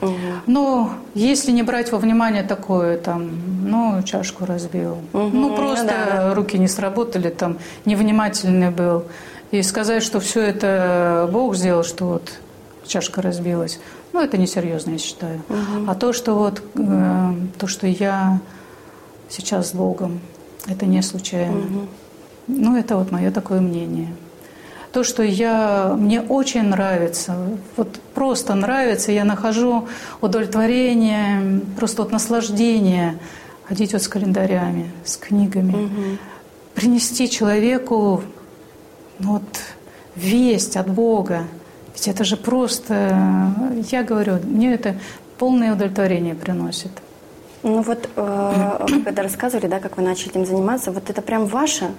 Угу. 0.00 0.12
Но 0.46 0.92
если 1.14 1.50
не 1.50 1.64
брать 1.64 1.90
во 1.90 1.98
внимание 1.98 2.44
такое, 2.44 2.98
там, 2.98 3.30
ну, 3.68 4.00
чашку 4.04 4.46
разбил, 4.46 4.98
угу. 5.12 5.30
ну, 5.32 5.56
просто 5.56 5.86
да. 5.86 6.34
руки 6.34 6.56
не 6.56 6.68
сработали, 6.68 7.30
там, 7.30 7.58
невнимательный 7.84 8.70
был. 8.70 9.06
И 9.50 9.60
сказать, 9.62 10.04
что 10.04 10.20
все 10.20 10.40
это 10.40 11.28
Бог 11.32 11.56
сделал, 11.56 11.82
что 11.82 12.04
вот 12.04 12.32
чашка 12.86 13.22
разбилась, 13.22 13.80
ну, 14.14 14.20
это 14.20 14.38
несерьезно, 14.38 14.92
я 14.92 14.98
считаю. 14.98 15.42
Угу. 15.48 15.90
А 15.90 15.94
то, 15.94 16.12
что 16.12 16.34
вот, 16.34 16.62
э, 16.76 17.34
то, 17.58 17.66
что 17.66 17.86
я 17.86 18.40
сейчас 19.28 19.70
с 19.70 19.74
Богом, 19.74 20.20
это 20.66 20.86
не 20.86 21.02
случайно. 21.02 21.58
Угу. 21.58 21.88
Ну, 22.46 22.76
это 22.76 22.96
вот 22.96 23.10
мое 23.10 23.30
такое 23.30 23.60
мнение 23.60 24.08
то, 24.92 25.02
что 25.02 25.24
я, 25.24 25.96
мне 25.98 26.20
очень 26.20 26.62
нравится, 26.62 27.34
вот 27.76 27.98
просто 28.14 28.54
нравится, 28.54 29.10
я 29.10 29.24
нахожу 29.24 29.88
удовлетворение, 30.20 31.62
просто 31.76 32.02
вот 32.02 32.12
наслаждение 32.12 33.18
ходить 33.64 33.92
вот 33.92 34.02
с 34.02 34.06
календарями, 34.06 34.92
с 35.04 35.16
книгами, 35.16 35.72
угу. 35.72 36.18
принести 36.76 37.28
человеку 37.28 38.22
ну, 39.18 39.32
вот, 39.32 39.42
весть 40.14 40.76
от 40.76 40.88
Бога. 40.88 41.42
Ведь 41.94 42.08
это 42.08 42.24
же 42.24 42.36
просто, 42.36 43.52
я 43.90 44.02
говорю, 44.02 44.38
мне 44.44 44.74
это 44.74 44.96
полное 45.38 45.72
удовлетворение 45.72 46.34
приносит. 46.34 46.90
Ну 47.62 47.80
вот, 47.82 48.08
э, 48.16 48.86
когда 49.04 49.22
рассказывали, 49.22 49.68
да, 49.68 49.80
как 49.80 49.96
вы 49.96 50.02
начали 50.02 50.30
этим 50.30 50.44
заниматься, 50.44 50.92
вот 50.92 51.08
это 51.08 51.22
прям 51.22 51.46
ваше 51.46 51.90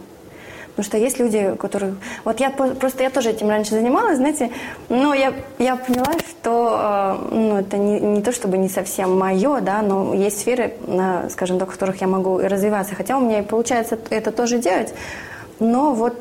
Потому 0.75 0.89
что 0.89 0.97
есть 0.97 1.19
люди, 1.19 1.55
которые... 1.57 1.95
Вот 2.25 2.41
я 2.41 2.49
просто, 2.49 3.03
я 3.03 3.09
тоже 3.09 3.29
этим 3.29 3.47
раньше 3.47 3.71
занималась, 3.71 4.17
знаете, 4.17 4.51
но 4.89 5.13
я, 5.13 5.33
я 5.57 5.77
поняла, 5.77 6.11
что 6.19 7.17
э, 7.31 7.33
ну, 7.33 7.57
это 7.57 7.77
не, 7.77 7.97
не 8.01 8.21
то 8.21 8.33
чтобы 8.33 8.57
не 8.57 8.67
совсем 8.67 9.17
мое, 9.17 9.61
да, 9.61 9.81
но 9.81 10.13
есть 10.13 10.41
сферы, 10.41 10.73
скажем 11.29 11.59
так, 11.59 11.69
в 11.69 11.71
которых 11.71 12.01
я 12.01 12.07
могу 12.07 12.39
развиваться. 12.39 12.93
Хотя 12.93 13.17
у 13.17 13.21
меня 13.21 13.39
и 13.39 13.43
получается 13.43 13.97
это 14.09 14.33
тоже 14.33 14.57
делать, 14.59 14.93
но 15.59 15.93
вот 15.93 16.17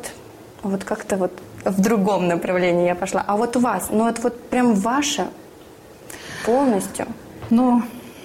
вот 0.63 0.85
как-то 0.85 1.17
вот 1.17 1.33
в 1.65 1.81
другом 1.81 2.29
направлении 2.29 2.87
я 2.87 2.95
пошла. 2.95 3.25
А 3.27 3.37
вот 3.37 3.57
у 3.57 3.61
вас, 3.61 3.89
ну 3.91 4.09
это 4.09 4.21
вот 4.23 4.49
прям 4.51 4.75
ваше 4.75 5.27
полностью. 6.45 7.07
Ну, 7.51 7.83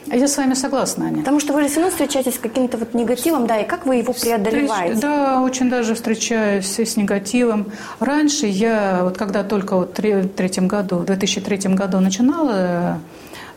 я 0.08 0.28
с 0.28 0.38
вами 0.38 0.56
согласна, 0.56 1.06
Аня. 1.06 1.20
Потому 1.20 1.40
что 1.40 1.54
вы 1.54 1.62
же 1.62 1.68
все 1.68 1.82
равно 1.82 1.92
встречаетесь 1.92 2.36
с 2.36 2.40
каким-то 2.40 2.78
вот 2.78 2.94
негативом, 2.94 3.48
да, 3.48 3.58
и 3.58 3.68
как 3.68 3.86
вы 3.86 3.98
его 3.98 4.14
преодолеваете? 4.14 4.96
Встреч... 4.96 5.02
Да, 5.02 5.42
очень 5.42 5.70
даже 5.70 5.94
встречаюсь 5.94 6.80
с 6.80 6.98
негативом. 6.98 7.72
Раньше 8.00 8.48
я, 8.48 9.02
вот 9.04 9.18
когда 9.18 9.44
только 9.44 9.76
вот 9.76 9.98
в 9.98 10.28
третьем 10.30 10.68
году, 10.68 10.98
в 10.98 11.06
2003 11.06 11.76
году 11.76 12.00
начинала 12.00 13.00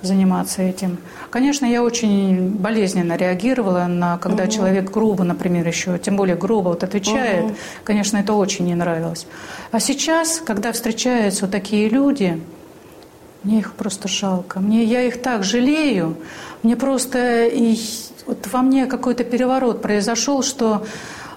заниматься 0.02 0.62
этим. 0.62 0.98
Конечно, 1.30 1.66
я 1.66 1.82
очень 1.82 2.50
болезненно 2.50 3.16
реагировала 3.16 3.86
на, 3.86 4.18
когда 4.18 4.44
угу. 4.44 4.52
человек 4.52 4.90
грубо, 4.90 5.24
например, 5.24 5.66
еще, 5.66 5.98
тем 5.98 6.16
более 6.16 6.36
грубо 6.36 6.70
вот 6.70 6.84
отвечает. 6.84 7.44
Угу. 7.44 7.54
Конечно, 7.84 8.18
это 8.18 8.32
очень 8.32 8.66
не 8.66 8.74
нравилось. 8.74 9.26
А 9.70 9.80
сейчас, 9.80 10.40
когда 10.44 10.72
встречаются 10.72 11.42
вот 11.42 11.52
такие 11.52 11.88
люди, 11.88 12.40
мне 13.42 13.58
их 13.58 13.74
просто 13.74 14.08
жалко. 14.08 14.60
Мне, 14.60 14.84
я 14.84 15.02
их 15.02 15.20
так 15.20 15.42
жалею. 15.42 16.16
Мне 16.62 16.76
просто 16.76 17.46
и, 17.46 17.76
вот 18.26 18.46
во 18.52 18.62
мне 18.62 18.86
какой-то 18.86 19.24
переворот 19.24 19.82
произошел, 19.82 20.42
что 20.42 20.86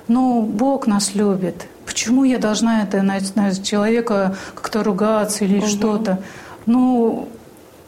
ну, 0.07 0.41
Бог 0.41 0.85
нас 0.85 1.15
любит. 1.15 1.67
Почему 1.85 2.23
я 2.23 2.37
должна 2.37 2.83
это 2.83 3.01
на, 3.01 3.17
на 3.35 3.55
человека 3.55 4.35
как-то 4.53 4.83
ругаться 4.83 5.45
или 5.45 5.59
угу. 5.59 5.67
что-то? 5.67 6.19
Ну, 6.65 7.29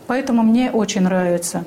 поэтому 0.07 0.43
мне 0.43 0.71
очень 0.71 1.01
нравится. 1.01 1.65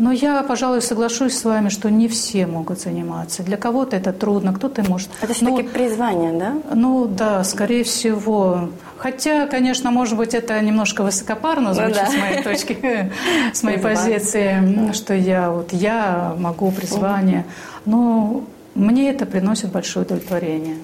Но 0.00 0.12
я, 0.12 0.42
пожалуй, 0.42 0.80
соглашусь 0.80 1.36
с 1.36 1.44
вами, 1.44 1.68
что 1.68 1.90
не 1.90 2.08
все 2.08 2.46
могут 2.46 2.80
заниматься. 2.80 3.42
Для 3.42 3.58
кого-то 3.58 3.96
это 3.96 4.14
трудно, 4.14 4.54
кто-то 4.54 4.82
может. 4.88 5.10
Это 5.20 5.34
все-таки 5.34 5.62
призвание, 5.68 6.32
да? 6.32 6.54
Ну 6.74 7.06
да, 7.06 7.44
скорее 7.44 7.84
всего. 7.84 8.70
Хотя, 8.96 9.46
конечно, 9.46 9.90
может 9.90 10.16
быть, 10.16 10.32
это 10.32 10.58
немножко 10.62 11.02
высокопарно 11.02 11.74
звучит 11.74 11.96
ну, 11.96 12.02
да. 12.02 12.10
с 12.10 12.18
моей 12.18 12.42
точки, 12.42 13.12
с 13.52 13.62
моей 13.62 13.78
позиции, 13.78 14.90
что 14.94 15.12
я 15.12 15.50
вот 15.50 15.74
я 15.74 16.34
могу 16.38 16.70
призвание. 16.70 17.44
Но 17.84 18.44
мне 18.74 19.10
это 19.10 19.26
приносит 19.26 19.70
большое 19.70 20.06
удовлетворение. 20.06 20.76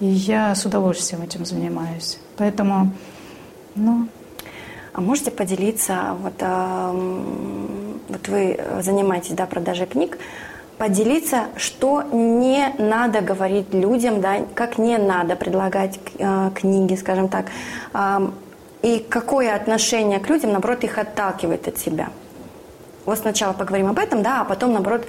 И 0.00 0.06
я 0.06 0.52
с 0.56 0.66
удовольствием 0.66 1.22
этим 1.22 1.46
занимаюсь. 1.46 2.18
Поэтому, 2.36 2.90
ну, 3.76 4.08
а 4.96 5.02
можете 5.02 5.30
поделиться, 5.30 6.16
вот, 6.22 6.32
э, 6.38 6.90
вот 8.08 8.28
вы 8.28 8.58
занимаетесь 8.80 9.32
да, 9.32 9.44
продажей 9.44 9.86
книг, 9.86 10.16
поделиться, 10.78 11.44
что 11.58 12.02
не 12.02 12.72
надо 12.78 13.20
говорить 13.20 13.74
людям, 13.74 14.22
да, 14.22 14.38
как 14.54 14.78
не 14.78 14.96
надо 14.96 15.36
предлагать 15.36 16.00
э, 16.18 16.50
книги, 16.54 16.94
скажем 16.94 17.28
так, 17.28 17.46
э, 17.92 18.28
и 18.80 19.04
какое 19.06 19.54
отношение 19.54 20.18
к 20.18 20.30
людям, 20.30 20.52
наоборот, 20.52 20.82
их 20.82 20.96
отталкивает 20.96 21.68
от 21.68 21.76
себя. 21.76 22.08
Вот 23.04 23.18
сначала 23.18 23.52
поговорим 23.52 23.88
об 23.88 23.98
этом, 23.98 24.22
да, 24.22 24.40
а 24.40 24.44
потом, 24.44 24.72
наоборот, 24.72 25.06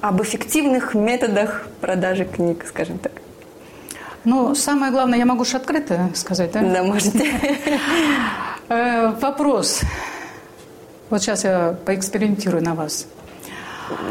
об 0.00 0.20
эффективных 0.20 0.94
методах 0.94 1.68
продажи 1.80 2.24
книг, 2.24 2.66
скажем 2.68 2.98
так. 2.98 3.12
Ну, 4.24 4.56
самое 4.56 4.90
главное, 4.90 5.18
я 5.20 5.26
могу 5.26 5.44
же 5.44 5.58
открыто 5.58 6.10
сказать, 6.14 6.50
да? 6.50 6.60
Да, 6.60 6.82
можете. 6.82 7.24
Э, 8.68 9.12
вопрос. 9.20 9.80
Вот 11.10 11.22
сейчас 11.22 11.44
я 11.44 11.76
поэкспериментирую 11.84 12.62
на 12.62 12.74
вас. 12.74 13.06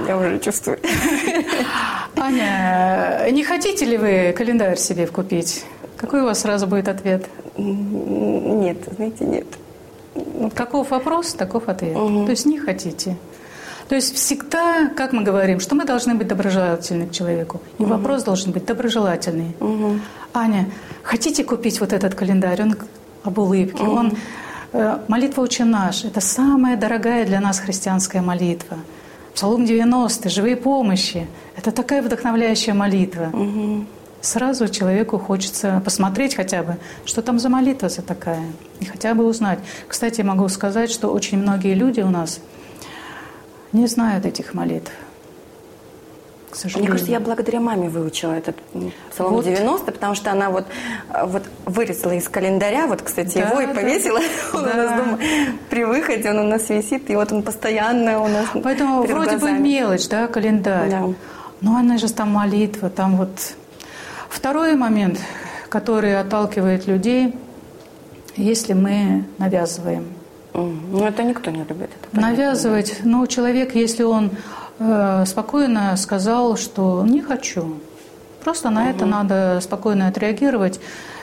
Я 0.08 0.17
уже 0.17 0.39
чувствую. 0.39 0.79
Аня, 2.17 3.27
не 3.31 3.43
хотите 3.43 3.86
ли 3.86 3.98
вы 3.98 4.34
календарь 4.38 4.77
себе 4.77 5.08
купить? 5.08 5.65
Какой 5.98 6.22
у 6.22 6.25
вас 6.25 6.41
сразу 6.41 6.67
будет 6.67 6.88
ответ? 6.88 7.25
Нет, 7.58 8.77
знаете, 8.96 9.25
нет. 9.25 9.48
Каков 10.53 10.92
вопрос, 10.92 11.33
таков 11.33 11.70
ответ. 11.70 11.96
Угу. 11.96 12.25
То 12.25 12.31
есть 12.31 12.46
не 12.46 12.59
хотите. 12.59 13.18
То 13.87 13.96
есть 13.96 14.16
всегда, 14.16 14.90
как 14.96 15.14
мы 15.14 15.24
говорим, 15.24 15.59
что 15.59 15.75
мы 15.75 15.85
должны 15.85 16.16
быть 16.16 16.27
доброжелательны 16.27 17.07
к 17.07 17.11
человеку. 17.11 17.61
И 17.79 17.83
угу. 17.83 17.92
вопрос 17.92 18.24
должен 18.24 18.51
быть 18.51 18.66
доброжелательный. 18.66 19.55
Угу. 19.59 20.00
Аня, 20.33 20.70
хотите 21.03 21.44
купить 21.44 21.79
вот 21.79 21.94
этот 21.94 22.16
календарь? 22.16 22.61
Он 22.61 22.75
об 23.24 23.38
улыбке, 23.38 23.84
он 23.84 24.14
Э, 24.74 25.00
молитва 25.07 25.42
«Отче 25.42 25.66
наш»– 25.66 26.05
это 26.05 26.22
самая 26.22 26.77
дорогая 26.77 27.25
для 27.25 27.42
нас 27.42 27.60
христианская 27.60 28.22
молитва. 28.22 28.77
Псалом 29.34 29.66
90, 29.66 30.29
живые 30.29 30.55
помощи– 30.55 31.27
это 31.57 31.72
такая 31.72 32.01
вдохновляющая 32.01 32.74
молитва. 32.74 33.31
Сразу 34.22 34.68
человеку 34.70 35.18
хочется 35.18 35.81
посмотреть 35.84 36.36
хотя 36.36 36.64
бы, 36.64 36.77
что 37.05 37.22
там 37.22 37.40
за 37.40 37.50
молитва 37.50 37.90
за 37.90 38.01
такая, 38.01 38.44
и 38.79 38.86
хотя 38.86 39.14
бы 39.14 39.25
узнать. 39.25 39.60
Кстати, 39.88 40.22
могу 40.22 40.48
сказать, 40.48 40.92
что 40.92 41.10
очень 41.10 41.40
многие 41.40 41.74
люди 41.74 42.01
у 42.01 42.10
нас 42.10 42.40
не 43.74 43.88
знают 43.88 44.25
этих 44.25 44.53
молитв 44.53 44.92
к 46.51 46.55
сожалению. 46.55 46.83
Мне 46.83 46.92
кажется, 46.92 47.11
я 47.11 47.20
благодаря 47.20 47.59
маме 47.59 47.90
выучила 47.90 48.33
этот 48.33 48.57
Псалом 49.09 49.33
вот. 49.33 49.46
90, 49.46 49.92
потому 49.92 50.16
что 50.16 50.31
она 50.31 50.50
вот, 50.50 50.66
вот 51.24 51.44
вырезала 51.66 52.11
из 52.11 52.27
календаря, 52.29 52.87
вот, 52.87 53.01
кстати, 53.01 53.40
да, 53.40 53.50
его 53.50 53.61
и 53.61 53.74
повесила 53.74 54.20
да. 54.53 54.59
у 54.59 54.61
нас 54.61 54.98
дома 54.98 55.20
при 55.70 55.83
выходе, 55.83 56.29
он 56.29 56.40
у 56.40 56.44
нас 56.44 56.70
висит, 56.70 57.09
и 57.09 57.16
вот 57.16 57.31
он 57.31 57.42
постоянно 57.42 58.22
у 58.22 58.27
нас 58.27 58.48
Поэтому 58.64 59.01
вроде 59.03 59.37
глазами. 59.37 59.57
бы 59.57 59.64
мелочь, 59.64 60.07
да, 60.07 60.27
календарь. 60.27 60.90
Да. 60.90 61.14
Но 61.61 61.77
она 61.77 61.98
же 61.98 62.11
там 62.11 62.31
молитва, 62.31 62.90
там 62.90 63.18
вот... 63.18 63.55
Второй 64.29 64.75
момент, 64.75 65.20
который 65.70 66.20
отталкивает 66.20 66.87
людей, 66.87 67.35
если 68.37 68.74
мы 68.74 69.25
навязываем. 69.37 70.07
Ну, 70.53 71.05
это 71.05 71.24
никто 71.24 71.51
не 71.51 71.64
любит. 71.64 71.90
Это 72.11 72.22
Навязывать. 72.22 73.00
Ну, 73.03 73.25
человек, 73.27 73.75
если 73.75 74.03
он 74.03 74.31
спокойно 75.25 75.96
сказал, 75.98 76.57
что 76.57 77.03
не 77.07 77.22
хочу. 77.22 77.75
Просто 78.44 78.70
на 78.70 78.81
угу. 78.81 78.89
это 78.89 79.05
надо 79.05 79.59
спокойно 79.61 80.07
отреагировать. 80.07 80.79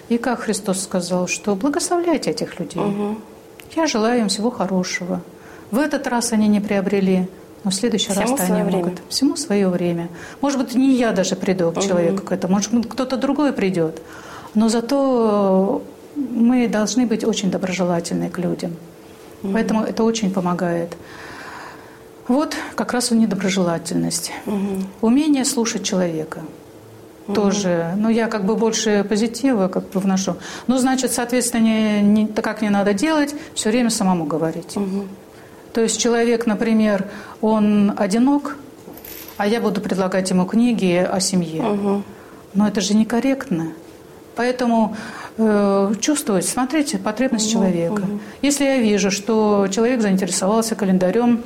И 0.09 0.19
как 0.19 0.41
Христос 0.41 0.83
сказал, 0.83 1.27
что 1.27 1.55
благословляйте 1.55 2.31
этих 2.31 2.59
людей. 2.59 2.83
Угу. 2.83 3.19
Я 3.77 3.87
желаю 3.87 4.21
им 4.21 4.29
всего 4.29 4.51
хорошего. 4.51 5.21
В 5.71 5.79
этот 5.79 6.07
раз 6.07 6.33
они 6.33 6.49
не 6.49 6.61
приобрели, 6.61 7.29
но 7.65 7.71
в 7.71 7.75
следующий 7.75 8.13
Всему 8.13 8.37
раз 8.37 8.49
они 8.49 8.63
время. 8.63 8.79
могут. 8.79 9.03
Всему 9.09 9.37
свое 9.37 9.69
время. 9.69 10.09
Может 10.41 10.59
быть, 10.59 10.75
не 10.75 10.95
я 10.95 11.13
даже 11.13 11.37
приду 11.37 11.71
к 11.73 11.81
человеку 11.81 12.19
угу. 12.19 12.27
к 12.29 12.33
этому, 12.33 12.55
может 12.55 12.73
быть, 12.73 12.89
кто-то 12.89 13.17
другой 13.17 13.53
придет. 13.53 14.01
Но 14.55 14.69
зато 14.69 15.83
мы 16.17 16.69
должны 16.69 17.07
быть 17.07 17.25
очень 17.25 17.51
доброжелательны 17.51 18.31
к 18.31 18.39
людям. 18.39 18.77
Угу. 19.43 19.53
Поэтому 19.53 19.83
это 19.83 20.05
очень 20.05 20.33
помогает. 20.33 20.97
Вот 22.29 22.55
как 22.75 22.93
раз 22.93 23.11
у 23.11 23.15
недоброжелательность. 23.15 24.33
Угу. 24.47 24.85
Умение 25.01 25.45
слушать 25.45 25.83
человека. 25.83 26.41
Угу. 27.27 27.35
Тоже. 27.35 27.95
Но 27.97 28.11
я 28.11 28.29
как 28.29 28.45
бы 28.45 28.55
больше 28.55 29.05
позитива 29.09 29.69
как 29.69 29.89
бы 29.91 30.01
вношу. 30.01 30.37
Ну, 30.67 30.79
значит, 30.79 31.13
соответственно, 31.13 31.63
не, 31.63 32.01
не, 32.03 32.27
как 32.27 32.63
не 32.63 32.69
надо 32.71 32.93
делать, 32.93 33.35
все 33.55 33.71
время 33.71 33.91
самому 33.91 34.25
говорить. 34.25 34.77
Угу. 34.77 35.07
То 35.73 35.81
есть 35.81 35.99
человек, 35.99 36.47
например, 36.47 37.07
он 37.41 37.95
одинок, 37.97 38.57
а 39.37 39.47
я 39.47 39.61
буду 39.61 39.81
предлагать 39.81 40.31
ему 40.31 40.45
книги 40.45 40.97
о 40.97 41.21
семье. 41.21 41.63
Угу. 41.63 42.03
Но 42.55 42.69
это 42.69 42.81
же 42.81 42.95
некорректно. 42.95 43.73
Поэтому 44.37 44.97
э, 45.37 45.95
чувствовать, 46.01 46.47
смотреть 46.47 47.01
потребность 47.03 47.47
угу, 47.47 47.65
человека. 47.65 48.01
Угу. 48.01 48.21
Если 48.43 48.65
я 48.65 48.79
вижу, 48.79 49.11
что 49.11 49.67
человек 49.71 50.01
заинтересовался 50.01 50.75
календарем 50.75 51.43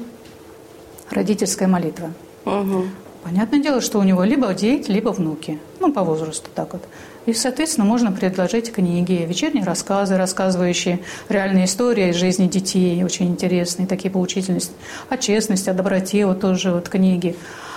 родительская 1.13 1.69
молитва. 1.69 2.11
Угу. 2.45 2.85
Понятное 3.25 3.61
дело, 3.61 3.81
что 3.81 4.01
у 4.01 4.03
него 4.03 4.25
либо 4.25 4.53
дети, 4.53 4.91
либо 4.91 5.11
внуки. 5.11 5.59
Ну, 5.79 5.93
по 5.93 6.03
возрасту 6.03 6.51
так 6.55 6.73
вот. 6.73 6.83
И, 7.27 7.33
соответственно, 7.33 7.87
можно 7.87 8.11
предложить 8.11 8.73
книги, 8.73 9.25
вечерние 9.29 9.65
рассказы, 9.65 10.17
рассказывающие 10.17 10.99
реальные 11.29 11.67
истории 11.67 12.11
из 12.11 12.17
жизни 12.17 12.49
детей, 12.49 13.05
очень 13.05 13.29
интересные, 13.29 13.87
такие 13.87 14.11
поучительные. 14.11 14.61
О 15.09 15.17
честности, 15.17 15.71
о 15.71 15.75
доброте, 15.75 16.27
вот 16.27 16.41
тоже 16.41 16.73
вот 16.73 16.89
книги. 16.89 17.37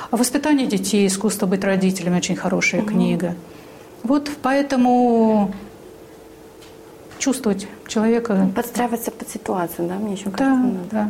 О 0.09 0.17
воспитании 0.17 0.65
детей, 0.65 1.05
искусство 1.05 1.45
быть 1.45 1.63
родителями, 1.63 2.17
очень 2.17 2.35
хорошая 2.35 2.81
угу. 2.81 2.89
книга. 2.89 3.35
Вот 4.01 4.31
поэтому 4.41 5.53
чувствовать 7.19 7.67
человека. 7.87 8.49
Подстраиваться 8.55 9.11
под 9.11 9.29
ситуацию, 9.29 9.87
да, 9.87 9.95
мне 9.95 10.13
еще 10.13 10.31
кажется, 10.31 10.45
да, 10.45 10.57
надо. 10.57 10.87
Да. 10.91 11.09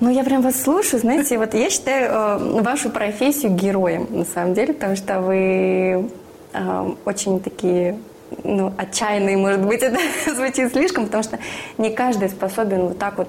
Ну, 0.00 0.10
я 0.10 0.24
прям 0.24 0.42
вас 0.42 0.60
слушаю, 0.60 1.00
знаете, 1.00 1.38
вот 1.38 1.54
я 1.54 1.70
считаю 1.70 2.10
э, 2.10 2.60
вашу 2.60 2.90
профессию 2.90 3.52
героем, 3.52 4.06
на 4.10 4.24
самом 4.24 4.52
деле, 4.52 4.74
потому 4.74 4.94
что 4.94 5.20
вы 5.20 6.10
э, 6.52 6.94
очень 7.06 7.40
такие, 7.40 7.98
ну, 8.44 8.74
отчаянные, 8.76 9.38
может 9.38 9.62
быть, 9.62 9.82
это 9.82 9.98
звучит 10.34 10.72
слишком, 10.72 11.06
потому 11.06 11.22
что 11.22 11.38
не 11.78 11.90
каждый 11.90 12.28
способен 12.28 12.88
вот 12.88 12.98
так 12.98 13.16
вот 13.16 13.28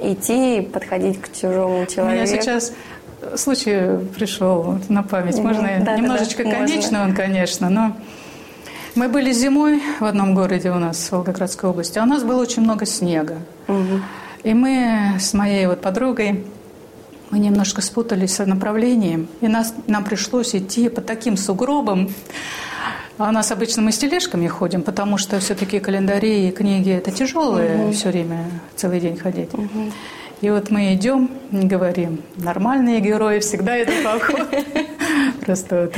идти 0.00 0.58
и 0.58 0.60
подходить 0.60 1.20
к 1.20 1.32
чужому 1.32 1.84
человеку. 1.86 2.02
У 2.02 2.10
меня 2.10 2.26
сейчас 2.26 2.72
случай 3.36 3.98
пришел 4.14 4.78
на 4.88 5.02
память. 5.02 5.38
Можно 5.38 5.68
да, 5.80 5.96
немножечко 5.96 6.44
да, 6.44 6.50
да. 6.50 6.56
конечный 6.58 7.02
он, 7.02 7.14
конечно, 7.14 7.68
но 7.68 7.96
Мы 8.94 9.08
были 9.08 9.32
зимой 9.32 9.82
в 9.98 10.04
одном 10.04 10.34
городе 10.36 10.70
у 10.70 10.78
нас, 10.78 11.08
в 11.08 11.12
Волгоградской 11.12 11.70
области, 11.70 11.98
а 11.98 12.04
у 12.04 12.06
нас 12.06 12.22
было 12.22 12.40
очень 12.40 12.62
много 12.62 12.86
снега. 12.86 13.38
Угу. 13.66 14.00
И 14.48 14.54
мы 14.54 15.18
с 15.20 15.34
моей 15.34 15.66
вот 15.66 15.82
подругой, 15.82 16.42
мы 17.28 17.38
немножко 17.38 17.82
спутались 17.82 18.36
с 18.36 18.46
направлением, 18.46 19.28
и 19.42 19.46
нас, 19.46 19.74
нам 19.86 20.04
пришлось 20.04 20.54
идти 20.54 20.88
по 20.88 21.02
таким 21.02 21.36
сугробам. 21.36 22.08
А 23.18 23.28
у 23.28 23.30
нас 23.30 23.52
обычно 23.52 23.82
мы 23.82 23.92
с 23.92 23.98
тележками 23.98 24.48
ходим, 24.48 24.80
потому 24.80 25.18
что 25.18 25.38
все-таки 25.38 25.80
календари 25.80 26.48
и 26.48 26.50
книги 26.50 26.90
это 26.90 27.10
тяжелые 27.10 27.76
угу. 27.76 27.92
все 27.92 28.08
время 28.08 28.46
целый 28.74 29.00
день 29.00 29.18
ходить. 29.18 29.52
Угу. 29.52 29.92
И 30.40 30.48
вот 30.48 30.70
мы 30.70 30.94
идем, 30.94 31.30
говорим, 31.50 32.22
нормальные 32.36 33.00
герои 33.00 33.40
всегда 33.40 33.82
идут 33.82 34.02
поход. 34.02 34.48
Просто 35.44 35.82
вот 35.82 35.94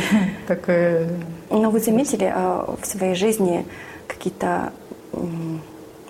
такое... 0.49 1.09
Но 1.51 1.71
вы 1.71 1.79
заметили 1.79 2.29
а, 2.35 2.77
в 2.83 2.85
своей 2.85 3.15
жизни 3.15 3.65
какие-то 4.09 4.73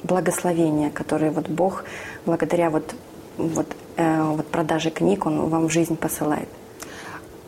благословения, 0.03 0.90
которые 0.90 1.31
вот 1.31 1.48
Бог 1.48 1.85
благодаря 2.26 2.70
вот, 2.70 2.94
вот, 3.37 3.66
э, 3.96 4.22
вот 4.22 4.46
продаже 4.46 4.90
книг, 4.90 5.26
Он 5.26 5.48
вам 5.48 5.68
в 5.68 5.72
жизнь 5.72 5.96
посылает? 5.96 6.48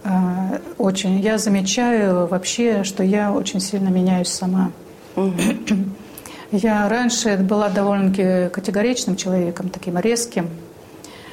А, 0.04 0.60
очень. 0.78 1.20
Я 1.20 1.38
замечаю 1.38 2.26
вообще, 2.26 2.84
что 2.84 3.02
я 3.02 3.32
очень 3.32 3.60
сильно 3.60 3.88
меняюсь 3.88 4.28
сама. 4.28 4.72
Угу. 5.16 5.32
Я 6.52 6.88
раньше 6.88 7.36
была 7.38 7.68
довольно-таки 7.68 8.50
категоричным 8.52 9.16
человеком, 9.16 9.68
таким 9.68 9.98
резким. 9.98 10.50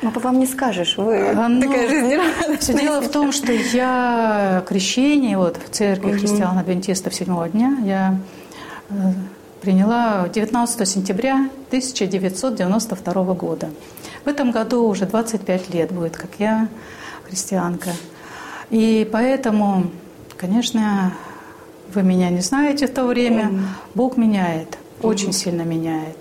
Ну, 0.02 0.12
по 0.12 0.22
вам 0.22 0.40
не 0.40 0.48
скажешь, 0.48 0.96
вы 0.98 1.32
а, 1.32 1.50
ну, 1.50 1.62
такая 1.62 1.90
жизнерадостная. 1.90 2.58
Все 2.58 2.74
дело 2.74 3.02
в 3.02 3.10
том, 3.10 3.34
что 3.34 3.52
я 3.52 4.64
крещение 4.66 5.38
вот 5.38 5.58
в 5.58 5.70
церкви 5.72 6.12
угу. 6.12 6.20
христиан-адвентистов 6.20 7.14
седьмого 7.14 7.50
дня 7.50 7.78
я 7.84 8.18
э, 8.90 8.94
приняла 9.62 10.28
19 10.30 10.88
сентября 10.88 11.50
1992 11.68 13.34
года. 13.34 13.70
В 14.26 14.28
этом 14.28 14.52
году 14.52 14.88
уже 14.88 15.06
25 15.06 15.74
лет 15.74 15.92
будет, 15.92 16.18
как 16.18 16.32
я 16.40 16.68
христианка. 17.28 17.92
И 18.70 19.08
поэтому, 19.12 19.90
конечно, 20.38 21.14
вы 21.94 22.04
меня 22.04 22.30
не 22.30 22.42
знаете 22.42 22.88
в 22.88 22.94
то 22.94 23.06
время, 23.06 23.52
Бог 23.96 24.18
меняет, 24.18 24.78
очень 25.02 25.34
сильно 25.34 25.64
меняет. 25.64 26.18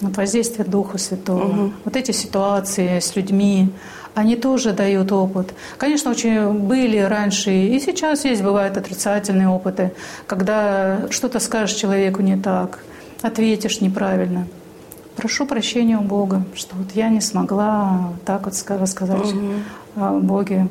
Вот 0.00 0.16
воздействие 0.16 0.66
Духа 0.66 0.98
Святого, 0.98 1.44
угу. 1.44 1.72
вот 1.84 1.96
эти 1.96 2.12
ситуации 2.12 2.98
с 2.98 3.16
людьми, 3.16 3.70
они 4.16 4.34
тоже 4.34 4.72
дают 4.72 5.12
опыт. 5.12 5.52
Конечно, 5.76 6.10
очень 6.10 6.50
были 6.50 6.96
раньше, 6.96 7.50
и 7.50 7.78
сейчас 7.78 8.24
есть, 8.24 8.42
бывают 8.42 8.78
отрицательные 8.78 9.48
опыты, 9.48 9.92
когда 10.26 11.02
что-то 11.10 11.38
скажешь 11.38 11.76
человеку 11.76 12.22
не 12.22 12.38
так, 12.38 12.78
ответишь 13.20 13.82
неправильно. 13.82 14.46
Прошу 15.16 15.44
прощения 15.44 15.98
у 15.98 16.00
Бога, 16.00 16.44
что 16.54 16.76
вот 16.76 16.92
я 16.94 17.10
не 17.10 17.20
смогла 17.20 18.14
так 18.24 18.46
вот 18.46 18.54
рассказать 18.68 19.34
угу. 19.34 19.52
о 19.96 20.18
Боге. 20.18 20.68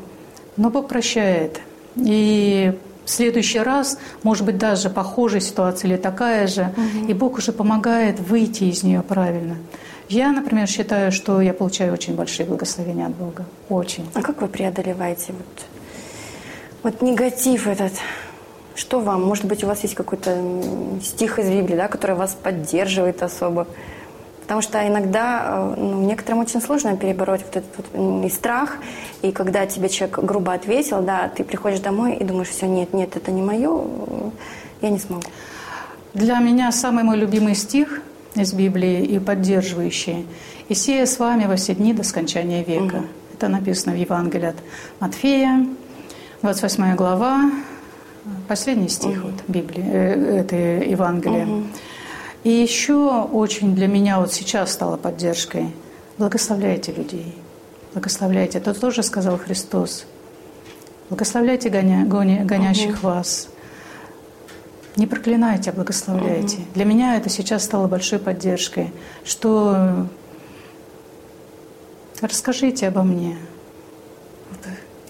Но 0.58 0.72
Бог 0.72 0.88
прощает. 0.88 1.62
И 1.98 2.74
в 3.06 3.10
следующий 3.12 3.60
раз, 3.60 4.00
может 4.24 4.44
быть, 4.44 4.58
даже 4.58 4.90
похожая 4.90 5.40
ситуация 5.40 5.90
или 5.90 5.98
такая 5.98 6.48
же, 6.48 6.74
угу. 6.76 7.08
и 7.08 7.14
Бог 7.14 7.38
уже 7.38 7.52
помогает 7.52 8.20
выйти 8.20 8.64
из 8.64 8.82
нее 8.82 9.04
правильно. 9.04 9.58
Я, 10.10 10.32
например, 10.32 10.68
считаю, 10.68 11.12
что 11.12 11.42
я 11.42 11.54
получаю 11.54 11.94
очень 11.94 12.16
большие 12.16 12.46
благословения 12.46 13.08
от 13.08 13.16
Бога. 13.16 13.46
Очень. 13.70 14.08
А 14.14 14.22
как 14.22 14.42
вы 14.42 14.48
преодолеваете 14.48 15.34
вот, 15.34 15.66
вот 16.84 17.02
негатив 17.02 17.68
этот? 17.68 17.94
Что 18.76 19.00
вам? 19.00 19.24
Может 19.24 19.46
быть, 19.46 19.64
у 19.64 19.68
вас 19.68 19.82
есть 19.84 19.96
какой-то 19.96 20.38
стих 21.02 21.40
из 21.40 21.50
Библии, 21.50 21.76
да, 21.76 21.88
который 21.88 22.16
вас 22.16 22.36
поддерживает 22.42 23.24
особо? 23.24 23.68
Потому 24.42 24.62
что 24.62 24.88
иногда 24.88 25.74
э, 25.76 25.80
ну, 25.80 26.02
некоторым 26.02 26.42
очень 26.42 26.62
сложно 26.62 26.96
перебороть 26.96 27.42
вот 27.42 27.56
этот 27.56 27.78
вот 27.78 28.26
и 28.26 28.30
страх, 28.30 28.78
и 29.24 29.32
когда 29.32 29.66
тебе 29.66 29.90
человек 29.90 30.20
грубо 30.20 30.54
ответил, 30.54 31.02
да, 31.02 31.30
ты 31.30 31.44
приходишь 31.44 31.80
домой 31.80 32.16
и 32.18 32.24
думаешь, 32.24 32.50
все, 32.50 32.68
нет, 32.68 32.94
нет, 32.94 33.16
это 33.16 33.32
не 33.32 33.42
мое, 33.42 33.84
я 34.82 34.90
не 34.92 35.00
смогу. 35.00 35.24
Для 36.14 36.38
меня 36.38 36.72
самый 36.72 37.04
мой 37.04 37.18
любимый 37.18 37.56
стих 37.56 38.02
из 38.42 38.54
Библии 38.54 39.04
и 39.04 39.20
поддерживающий. 39.20 40.26
«И 40.70 40.74
сея 40.74 41.06
с 41.06 41.20
вами 41.20 41.46
во 41.46 41.56
все 41.56 41.76
дни 41.76 41.94
до 41.94 42.04
скончания 42.04 42.64
века». 42.64 42.98
Угу. 42.98 43.06
Это 43.36 43.48
написано 43.50 43.94
в 43.94 43.98
Евангелии 43.98 44.48
от 44.48 44.56
Матфея, 45.00 45.68
28 46.42 46.96
глава, 46.96 47.52
последний 48.48 48.90
стих 48.90 49.18
угу. 49.18 49.32
вот 49.32 49.44
Библии, 49.48 49.84
э, 49.84 50.40
это 50.40 50.56
Евангелие. 50.56 51.46
Угу. 51.46 51.64
И 52.46 52.50
еще 52.50 53.24
очень 53.24 53.76
для 53.76 53.88
меня 53.88 54.20
вот 54.20 54.32
сейчас 54.32 54.72
стало 54.72 54.98
поддержкой. 54.98 55.74
Благословляйте 56.18 56.92
людей. 56.92 57.36
Благословляйте. 57.94 58.60
Это 58.60 58.74
тоже 58.74 59.04
сказал 59.04 59.38
Христос. 59.38 60.06
Благословляйте 61.10 61.70
гоня, 61.70 62.06
гоня, 62.06 62.46
гонящих 62.46 63.00
угу. 63.00 63.08
вас. 63.08 63.50
Не 64.96 65.08
проклинайте, 65.08 65.72
а 65.72 65.74
благословляйте. 65.74 66.58
Угу. 66.58 66.66
Для 66.74 66.86
меня 66.86 67.18
это 67.18 67.30
сейчас 67.30 67.64
стало 67.66 67.88
большой 67.88 68.20
поддержкой, 68.20 68.92
что 69.26 70.08
расскажите 72.22 72.88
обо 72.88 73.04
мне. 73.04 73.38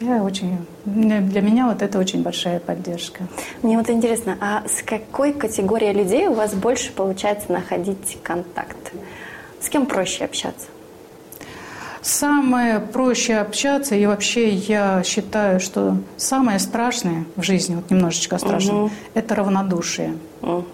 Я 0.01 0.23
очень, 0.23 0.57
для 0.83 1.41
меня 1.41 1.67
вот 1.67 1.81
это 1.81 1.97
очень 1.99 2.21
большая 2.21 2.59
поддержка. 2.59 3.27
Мне 3.61 3.77
вот 3.77 3.89
интересно, 3.89 4.37
а 4.41 4.63
с 4.67 4.81
какой 4.81 5.33
категорией 5.33 5.93
людей 5.93 6.27
у 6.27 6.33
вас 6.33 6.53
больше 6.53 6.91
получается 6.91 7.51
находить 7.53 8.17
контакт? 8.21 8.91
С 9.61 9.69
кем 9.69 9.85
проще 9.85 10.25
общаться? 10.25 10.67
Самое 12.05 12.79
проще 12.79 13.37
общаться, 13.37 13.95
и 13.95 14.05
вообще 14.05 14.49
я 14.49 15.01
считаю, 15.03 15.59
что 15.59 15.97
самое 16.17 16.59
страшное 16.59 17.25
в 17.35 17.41
жизни, 17.41 17.73
вот 17.73 17.89
немножечко 17.89 18.37
страшное, 18.37 18.75
угу. 18.75 18.91
это 19.15 19.33
равнодушие. 19.33 20.15
Угу. 20.43 20.65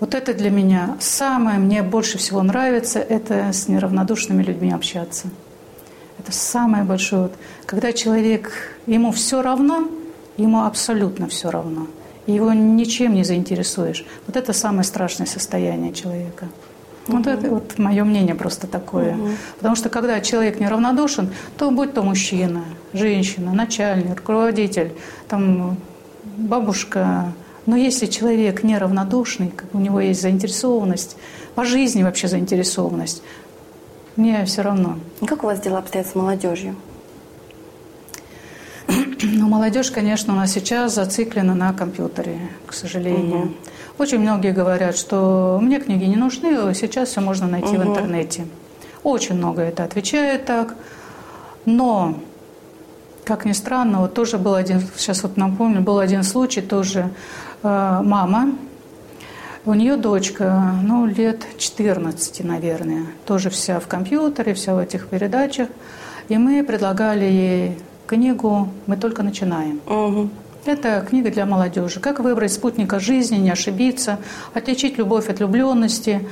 Вот 0.00 0.14
это 0.16 0.34
для 0.34 0.50
меня 0.50 0.96
самое, 0.98 1.60
мне 1.60 1.84
больше 1.84 2.18
всего 2.18 2.42
нравится, 2.42 2.98
это 2.98 3.52
с 3.52 3.68
неравнодушными 3.68 4.42
людьми 4.42 4.72
общаться. 4.72 5.28
Это 6.18 6.32
самое 6.32 6.82
большое. 6.82 7.22
Вот, 7.22 7.34
когда 7.64 7.92
человек, 7.92 8.50
ему 8.88 9.12
все 9.12 9.42
равно, 9.42 9.88
ему 10.36 10.64
абсолютно 10.64 11.28
все 11.28 11.52
равно. 11.52 11.86
его 12.26 12.52
ничем 12.52 13.14
не 13.14 13.22
заинтересуешь. 13.22 14.04
Вот 14.26 14.34
это 14.36 14.52
самое 14.52 14.82
страшное 14.82 15.28
состояние 15.28 15.92
человека. 15.92 16.48
Угу. 17.08 17.16
Вот 17.16 17.26
это 17.26 17.50
вот 17.50 17.78
мое 17.78 18.04
мнение 18.04 18.34
просто 18.34 18.66
такое. 18.66 19.14
Угу. 19.14 19.28
Потому 19.56 19.76
что 19.76 19.88
когда 19.88 20.20
человек 20.20 20.60
неравнодушен, 20.60 21.30
то 21.56 21.70
будь 21.70 21.94
то 21.94 22.02
мужчина, 22.02 22.64
женщина, 22.92 23.52
начальник, 23.52 24.18
руководитель, 24.18 24.92
там, 25.28 25.76
бабушка, 26.36 27.32
но 27.66 27.76
если 27.76 28.06
человек 28.06 28.62
неравнодушный, 28.62 29.52
у 29.72 29.78
него 29.78 30.00
есть 30.00 30.22
заинтересованность, 30.22 31.16
по 31.54 31.64
жизни 31.64 32.02
вообще 32.02 32.28
заинтересованность, 32.28 33.22
мне 34.16 34.44
все 34.46 34.62
равно. 34.62 34.98
Как 35.26 35.44
у 35.44 35.46
вас 35.46 35.60
дела 35.60 35.78
обстоят 35.78 36.06
с 36.06 36.14
молодежью? 36.14 36.76
Ну, 39.22 39.48
молодежь, 39.48 39.90
конечно, 39.90 40.32
у 40.32 40.36
нас 40.36 40.52
сейчас 40.52 40.94
зациклена 40.94 41.54
на 41.54 41.72
компьютере, 41.72 42.38
к 42.66 42.72
сожалению. 42.72 43.38
Угу. 43.38 43.52
Очень 43.98 44.20
многие 44.20 44.52
говорят, 44.52 44.96
что 44.96 45.58
мне 45.60 45.80
книги 45.80 46.04
не 46.04 46.16
нужны, 46.16 46.72
сейчас 46.74 47.10
все 47.10 47.20
можно 47.20 47.46
найти 47.46 47.76
угу. 47.76 47.78
в 47.78 47.86
интернете. 47.88 48.46
Очень 49.02 49.36
много 49.36 49.62
это 49.62 49.84
отвечают 49.84 50.44
так. 50.44 50.76
Но, 51.64 52.14
как 53.24 53.44
ни 53.44 53.52
странно, 53.52 54.00
вот 54.00 54.14
тоже 54.14 54.38
был 54.38 54.54
один, 54.54 54.80
сейчас 54.96 55.22
вот 55.22 55.36
напомню, 55.36 55.80
был 55.80 55.98
один 55.98 56.22
случай, 56.22 56.60
тоже 56.60 57.10
э, 57.62 58.00
мама 58.02 58.52
у 59.68 59.74
нее 59.74 59.96
дочка, 59.96 60.72
ну, 60.82 61.04
лет 61.04 61.46
14, 61.58 62.42
наверное, 62.44 63.06
тоже 63.26 63.50
вся 63.50 63.80
в 63.80 63.86
компьютере, 63.86 64.54
вся 64.54 64.74
в 64.74 64.78
этих 64.78 65.08
передачах. 65.08 65.68
И 66.28 66.38
мы 66.38 66.64
предлагали 66.64 67.24
ей 67.24 67.78
книгу 68.06 68.68
«Мы 68.86 68.96
только 68.96 69.22
начинаем». 69.22 69.80
Угу. 69.86 70.30
Это 70.68 71.00
книга 71.08 71.30
для 71.30 71.46
молодежи. 71.46 71.98
Как 71.98 72.20
выбрать 72.20 72.52
спутника 72.52 73.00
жизни, 73.00 73.36
не 73.36 73.50
ошибиться, 73.50 74.18
отличить 74.52 74.98
любовь 74.98 75.30
от 75.30 75.38
влюбленности. 75.38 76.28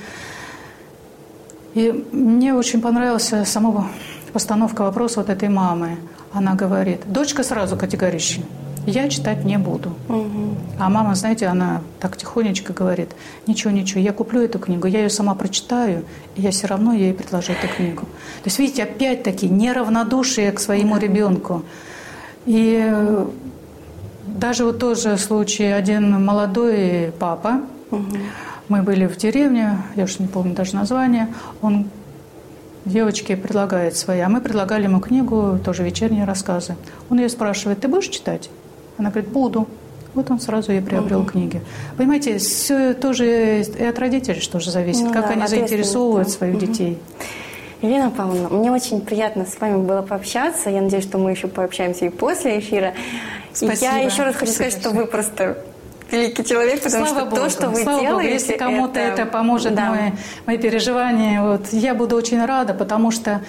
И 1.72 2.05
мне 2.12 2.53
очень 2.53 2.83
понравилась 2.83 3.33
сама 3.46 3.88
постановка 4.35 4.83
вопроса 4.83 5.20
вот 5.20 5.31
этой 5.31 5.49
мамы. 5.49 5.96
Она 6.35 6.55
говорит, 6.55 7.01
дочка 7.07 7.42
сразу 7.42 7.79
категорична 7.79 8.44
я 8.87 9.09
читать 9.09 9.44
не 9.44 9.59
буду. 9.59 9.94
Угу. 10.09 10.57
А 10.79 10.88
мама, 10.88 11.14
знаете, 11.16 11.46
она 11.46 11.83
так 11.99 12.16
тихонечко 12.16 12.72
говорит, 12.72 13.11
ничего, 13.46 13.72
ничего, 13.72 14.01
я 14.01 14.12
куплю 14.12 14.42
эту 14.42 14.61
книгу, 14.61 14.87
я 14.87 15.01
ее 15.01 15.11
сама 15.11 15.35
прочитаю, 15.35 16.05
и 16.37 16.42
я 16.42 16.53
все 16.53 16.68
равно 16.68 16.92
ей 16.92 17.12
предложу 17.12 17.53
эту 17.53 17.66
книгу. 17.66 18.03
То 18.03 18.44
есть, 18.44 18.61
видите, 18.61 18.85
опять-таки 18.85 19.49
неравнодушие 19.49 20.53
к 20.53 20.61
своему 20.61 20.99
ребенку. 20.99 21.64
И 22.46 22.94
даже 24.38 24.64
вот 24.64 24.79
тоже 24.79 25.16
случай, 25.18 25.64
один 25.64 26.25
молодой 26.25 27.12
папа, 27.18 27.61
угу. 27.90 28.05
мы 28.68 28.83
были 28.83 29.07
в 29.07 29.16
деревне, 29.16 29.79
я 29.94 30.05
уж 30.05 30.18
не 30.18 30.27
помню 30.27 30.55
даже 30.55 30.75
название, 30.75 31.29
он 31.62 31.88
девочке 32.85 33.37
предлагает 33.37 33.96
свои, 33.96 34.20
а 34.20 34.29
мы 34.29 34.40
предлагали 34.40 34.85
ему 34.85 35.01
книгу, 35.01 35.59
тоже 35.64 35.83
вечерние 35.83 36.25
рассказы. 36.25 36.77
Он 37.11 37.18
ее 37.18 37.29
спрашивает, 37.29 37.81
ты 37.81 37.88
будешь 37.88 38.09
читать? 38.09 38.49
Она 38.96 39.11
говорит, 39.11 39.31
буду. 39.31 39.68
Вот 40.14 40.31
он 40.31 40.40
сразу 40.40 40.72
и 40.72 40.81
приобрел 40.81 41.20
угу. 41.20 41.31
книги. 41.31 41.61
Понимаете, 41.99 42.38
все 42.38 42.94
тоже 42.94 43.62
и 43.62 43.85
от 43.85 43.99
родителей 43.99 44.40
что 44.40 44.61
же 44.61 44.70
зависит, 44.70 45.03
ну, 45.03 45.12
как 45.12 45.27
да, 45.27 45.33
они 45.33 45.46
заинтересовывают 45.46 46.31
своих 46.31 46.57
угу. 46.57 46.64
детей. 46.64 46.99
Елена 47.82 48.10
Павловна, 48.10 48.48
мне 48.48 48.72
очень 48.72 49.00
приятно 49.00 49.44
с 49.44 49.60
вами 49.60 49.82
было 49.82 50.02
пообщаться. 50.02 50.70
Я 50.70 50.80
надеюсь, 50.80 51.04
что 51.04 51.18
мы 51.18 51.30
еще 51.30 51.46
пообщаемся 51.46 52.06
и 52.06 52.08
после 52.08 52.58
эфира. 52.58 52.94
Спасибо. 53.52 53.92
Я 53.92 53.98
еще 53.98 54.22
раз 54.22 54.36
хочу 54.36 54.52
сказать, 54.52 54.72
что 54.72 54.90
вы 54.90 55.06
просто 55.06 55.58
великий 56.10 56.44
человек, 56.44 56.82
потому 56.82 57.06
Слава 57.06 57.20
что 57.20 57.30
Богу, 57.30 57.36
то, 57.36 57.50
что 57.50 57.68
вы 57.68 57.82
Слава 57.82 58.00
делаете... 58.00 58.30
Богу, 58.30 58.34
если 58.34 58.56
кому-то 58.56 59.00
это, 59.00 59.22
это 59.22 59.30
поможет, 59.30 59.74
да. 59.74 59.90
мои, 59.90 60.10
мои 60.46 60.58
переживания, 60.58 61.42
вот, 61.42 61.72
я 61.72 61.94
буду 61.94 62.16
очень 62.16 62.44
рада, 62.44 62.74
потому 62.74 63.10
что 63.10 63.42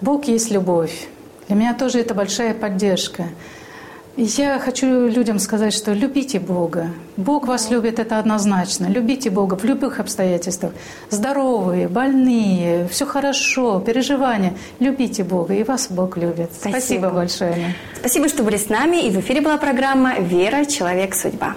Бог 0.00 0.24
есть 0.24 0.50
любовь. 0.50 1.06
Для 1.48 1.56
меня 1.56 1.74
тоже 1.74 2.00
это 2.00 2.14
большая 2.14 2.54
поддержка. 2.54 3.24
Я 4.16 4.60
хочу 4.60 5.08
людям 5.08 5.40
сказать, 5.40 5.74
что 5.74 5.92
любите 5.92 6.38
Бога. 6.38 6.90
Бог 7.16 7.48
вас 7.48 7.70
любит, 7.70 7.98
это 7.98 8.20
однозначно. 8.20 8.86
Любите 8.86 9.28
Бога 9.28 9.56
в 9.56 9.64
любых 9.64 9.98
обстоятельствах. 9.98 10.72
Здоровые, 11.10 11.88
больные, 11.88 12.86
все 12.86 13.06
хорошо, 13.06 13.80
переживания. 13.80 14.54
Любите 14.78 15.24
Бога, 15.24 15.54
и 15.54 15.64
вас 15.64 15.88
Бог 15.90 16.16
любит. 16.16 16.50
Спасибо, 16.52 16.78
Спасибо 16.78 17.10
большое. 17.10 17.74
Спасибо, 17.98 18.28
что 18.28 18.44
были 18.44 18.56
с 18.56 18.68
нами. 18.68 19.04
И 19.04 19.10
в 19.10 19.18
эфире 19.18 19.40
была 19.40 19.56
программа 19.56 20.20
«Вера. 20.20 20.64
Человек. 20.64 21.16
Судьба». 21.16 21.56